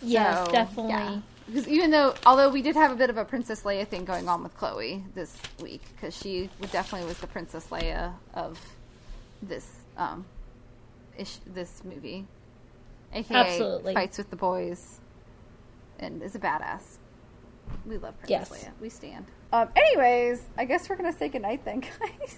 [0.02, 0.92] Yes, So, definitely.
[0.92, 1.20] yeah.
[1.48, 4.28] Because even though, although we did have a bit of a Princess Leia thing going
[4.28, 8.60] on with Chloe this week, because she definitely was the Princess Leia of
[9.42, 10.26] this um,
[11.18, 12.28] ish, this movie,
[13.14, 13.94] aka Absolutely.
[13.94, 15.00] fights with the boys,
[16.00, 16.98] and is a badass.
[17.86, 18.64] We love Princess Yes.
[18.66, 18.72] Leia.
[18.82, 19.26] We stand.
[19.54, 22.38] Um, anyways, I guess we're gonna say goodnight then, guys.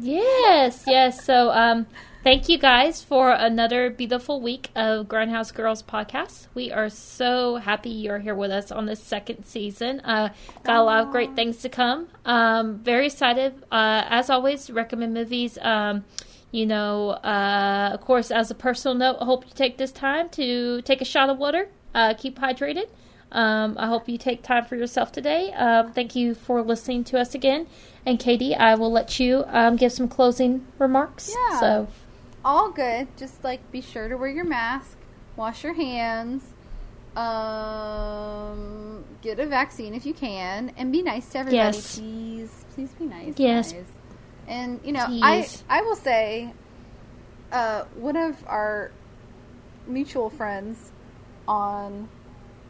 [0.00, 1.24] Yes, yes.
[1.24, 1.86] So, um,
[2.22, 6.46] thank you guys for another beautiful week of Grindhouse Girls podcast.
[6.54, 9.98] We are so happy you're here with us on this second season.
[10.00, 10.32] Uh,
[10.62, 12.06] got a lot of great things to come.
[12.24, 13.54] Um, very excited.
[13.72, 15.58] Uh, as always, recommend movies.
[15.60, 16.04] Um,
[16.52, 20.28] you know, uh, of course, as a personal note, I hope you take this time
[20.30, 21.68] to take a shot of water.
[21.92, 22.88] Uh, keep hydrated.
[23.30, 25.52] Um, I hope you take time for yourself today.
[25.52, 27.66] Um, thank you for listening to us again.
[28.06, 31.34] And Katie, I will let you um, give some closing remarks.
[31.50, 31.60] Yeah.
[31.60, 31.88] So,
[32.44, 33.08] all good.
[33.16, 34.96] Just like be sure to wear your mask,
[35.36, 36.42] wash your hands,
[37.16, 41.76] um, get a vaccine if you can, and be nice to everybody.
[41.76, 41.98] Yes.
[41.98, 43.34] Please, please be nice.
[43.36, 43.72] Yes.
[43.72, 43.84] guys.
[44.46, 46.52] And you know, I I will say,
[47.52, 48.90] uh, one of our
[49.86, 50.92] mutual friends
[51.46, 52.08] on,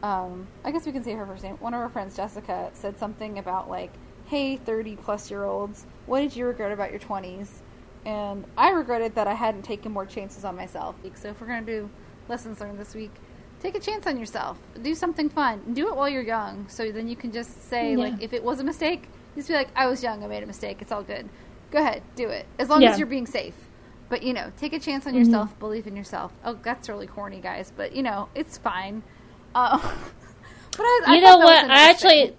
[0.03, 1.55] um, I guess we can say her first name.
[1.59, 3.91] One of our friends, Jessica, said something about like,
[4.25, 7.61] "Hey, thirty plus year olds, what did you regret about your 20s?"
[8.05, 10.95] And I regretted that I hadn't taken more chances on myself.
[11.15, 11.89] So if we're gonna do
[12.29, 13.11] lessons learned this week,
[13.59, 14.57] take a chance on yourself.
[14.81, 15.73] Do something fun.
[15.73, 17.97] Do it while you're young, so then you can just say Yeah.
[17.97, 20.23] like, if it was a mistake, just be like, "I was young.
[20.23, 20.81] I made a mistake.
[20.81, 21.27] It's all good.
[21.71, 22.45] Go ahead, do it.
[22.57, 22.91] As long Yeah.
[22.91, 23.53] as you're being safe."
[24.07, 25.19] But you know, take a chance on Mhm.
[25.19, 25.59] yourself.
[25.59, 26.31] Believe in yourself.
[26.45, 27.71] Oh, that's really corny, guys.
[27.75, 29.03] But you know, it's fine.
[29.55, 29.77] Uh,
[30.71, 31.69] but I, I you know what?
[31.69, 32.35] I actually,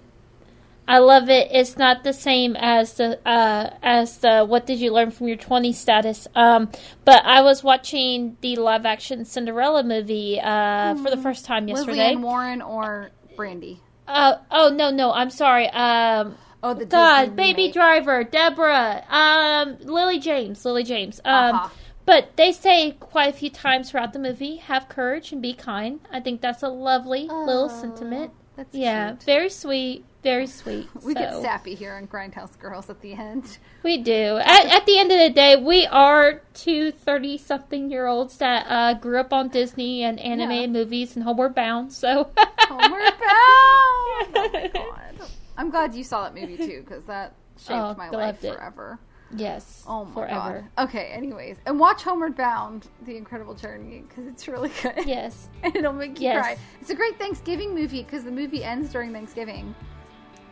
[0.88, 1.48] I love it.
[1.52, 5.36] It's not the same as the uh, as the what did you learn from your
[5.36, 6.26] 20 status.
[6.34, 6.70] Um,
[7.04, 11.92] but I was watching the live action Cinderella movie uh, for the first time yesterday.
[11.92, 13.80] Lesley Ann Warren or Brandy.
[14.08, 15.68] Uh, oh no, no, I'm sorry.
[15.68, 17.72] Um, Oh, the God, Disney Baby remake.
[17.72, 21.18] Driver, Deborah, um, Lily James, Lily James.
[21.24, 21.68] Um, Uh-huh.
[22.10, 26.00] But they say quite a few times throughout the movie, "Have courage and be kind."
[26.12, 28.32] I think that's a lovely little sentiment.
[28.56, 29.22] That's Yeah, cute.
[29.22, 30.88] very sweet, very sweet.
[31.04, 33.58] We get sappy here on Grindhouse Girls at the end.
[33.82, 34.36] We do.
[34.38, 38.66] At, at the end of the day, we are two 30 something year olds that
[38.68, 41.90] uh, grew up on Disney and animated movies and Homeward Bound.
[41.92, 43.20] So, Homeward Bound.
[43.22, 45.28] Oh my god.
[45.56, 48.52] I'm glad you saw that movie too, because that shaped Oh, my life it.
[48.54, 48.98] forever.
[49.36, 50.68] Yes, Oh my forever.
[50.76, 50.88] god.
[50.88, 51.06] Okay.
[51.12, 55.06] Anyways, and watch Homeward Bound: The Incredible Journey because it's really good.
[55.06, 55.48] Yes.
[55.62, 56.42] and it'll make you Yes.
[56.44, 56.56] cry.
[56.80, 59.74] It's a great Thanksgiving movie because the movie ends during Thanksgiving,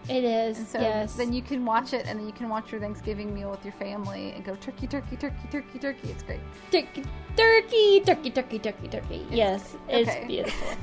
[0.09, 0.59] It is.
[0.59, 1.15] and so yes.
[1.15, 3.75] then you can watch it, and then you can watch your Thanksgiving meal with your
[3.75, 6.09] family and go turkey, turkey, turkey, turkey, turkey.
[6.11, 6.41] It's great.
[6.71, 7.03] turkey,
[7.37, 9.27] turkey, turkey, turkey, turkey, turkey.
[9.31, 10.25] Yes, it's okay.
[10.27, 10.69] beautiful.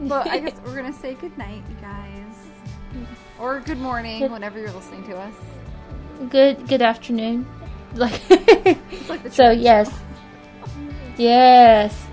[0.00, 2.34] But I guess we're gonna say good night, you guys,
[2.92, 3.42] mm-hmm.
[3.42, 5.34] or good morning whenever you're listening to us.
[6.28, 7.46] Good good afternoon.
[7.94, 8.20] Like
[9.08, 9.90] like So yes.
[11.16, 12.06] Yes.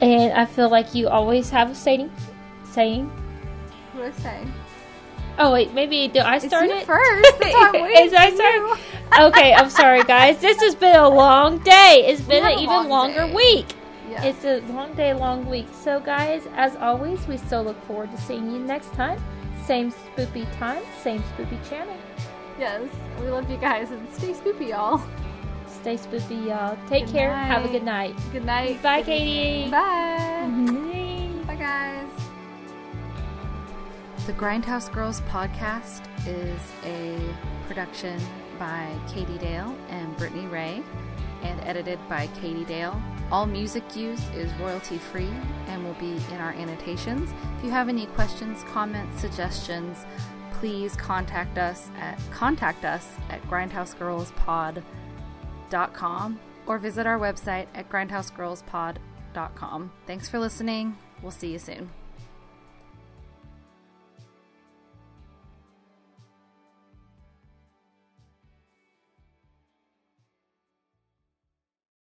[0.00, 2.10] And I feel like you always have a saying
[2.64, 3.06] saying.
[3.92, 4.46] What do I say?
[5.38, 6.84] Oh wait, maybe do I It's start you it?
[6.86, 7.38] first.
[7.40, 8.80] That's why I'm waiting Is I start?
[9.32, 10.38] okay, I'm sorry guys.
[10.40, 12.04] This has been a long day.
[12.06, 13.34] It's been an even long longer day.
[13.34, 13.66] week.
[14.10, 14.24] Yes.
[14.36, 15.66] It's a long day, long week.
[15.72, 19.18] So, guys, as always, we still look forward to seeing you next time.
[19.66, 21.96] Same spoopy time, same spoopy channel.
[22.58, 22.88] yes.
[23.20, 25.00] We love you guys and stay spoopy, y'all.
[25.68, 26.76] Stay spoopy, y'all.
[26.88, 27.34] Take Good care.
[27.36, 28.14] Have a good night.
[28.32, 28.82] Good night.
[28.82, 29.30] Bye, Good Katie.
[29.30, 29.70] evening.
[29.70, 31.42] Bye.
[31.46, 31.54] Bye.
[31.54, 32.08] Bye, guys.
[34.26, 37.18] The Grindhouse Girls podcast is a
[37.66, 38.20] production
[38.58, 40.82] by Katie Dale and Brittany Ray
[41.42, 43.00] and edited by Katie Dale.
[43.30, 45.30] All music used is royalty free
[45.68, 47.32] and will be in our annotations.
[47.58, 50.04] If you have any questions, comments, suggestions,
[50.54, 59.92] please contact us at contact us at grindhousegirlspod.com or visit our website at grindhousegirlspod.com.
[60.06, 60.98] Thanks for listening.
[61.22, 62.01] We'll see you soon.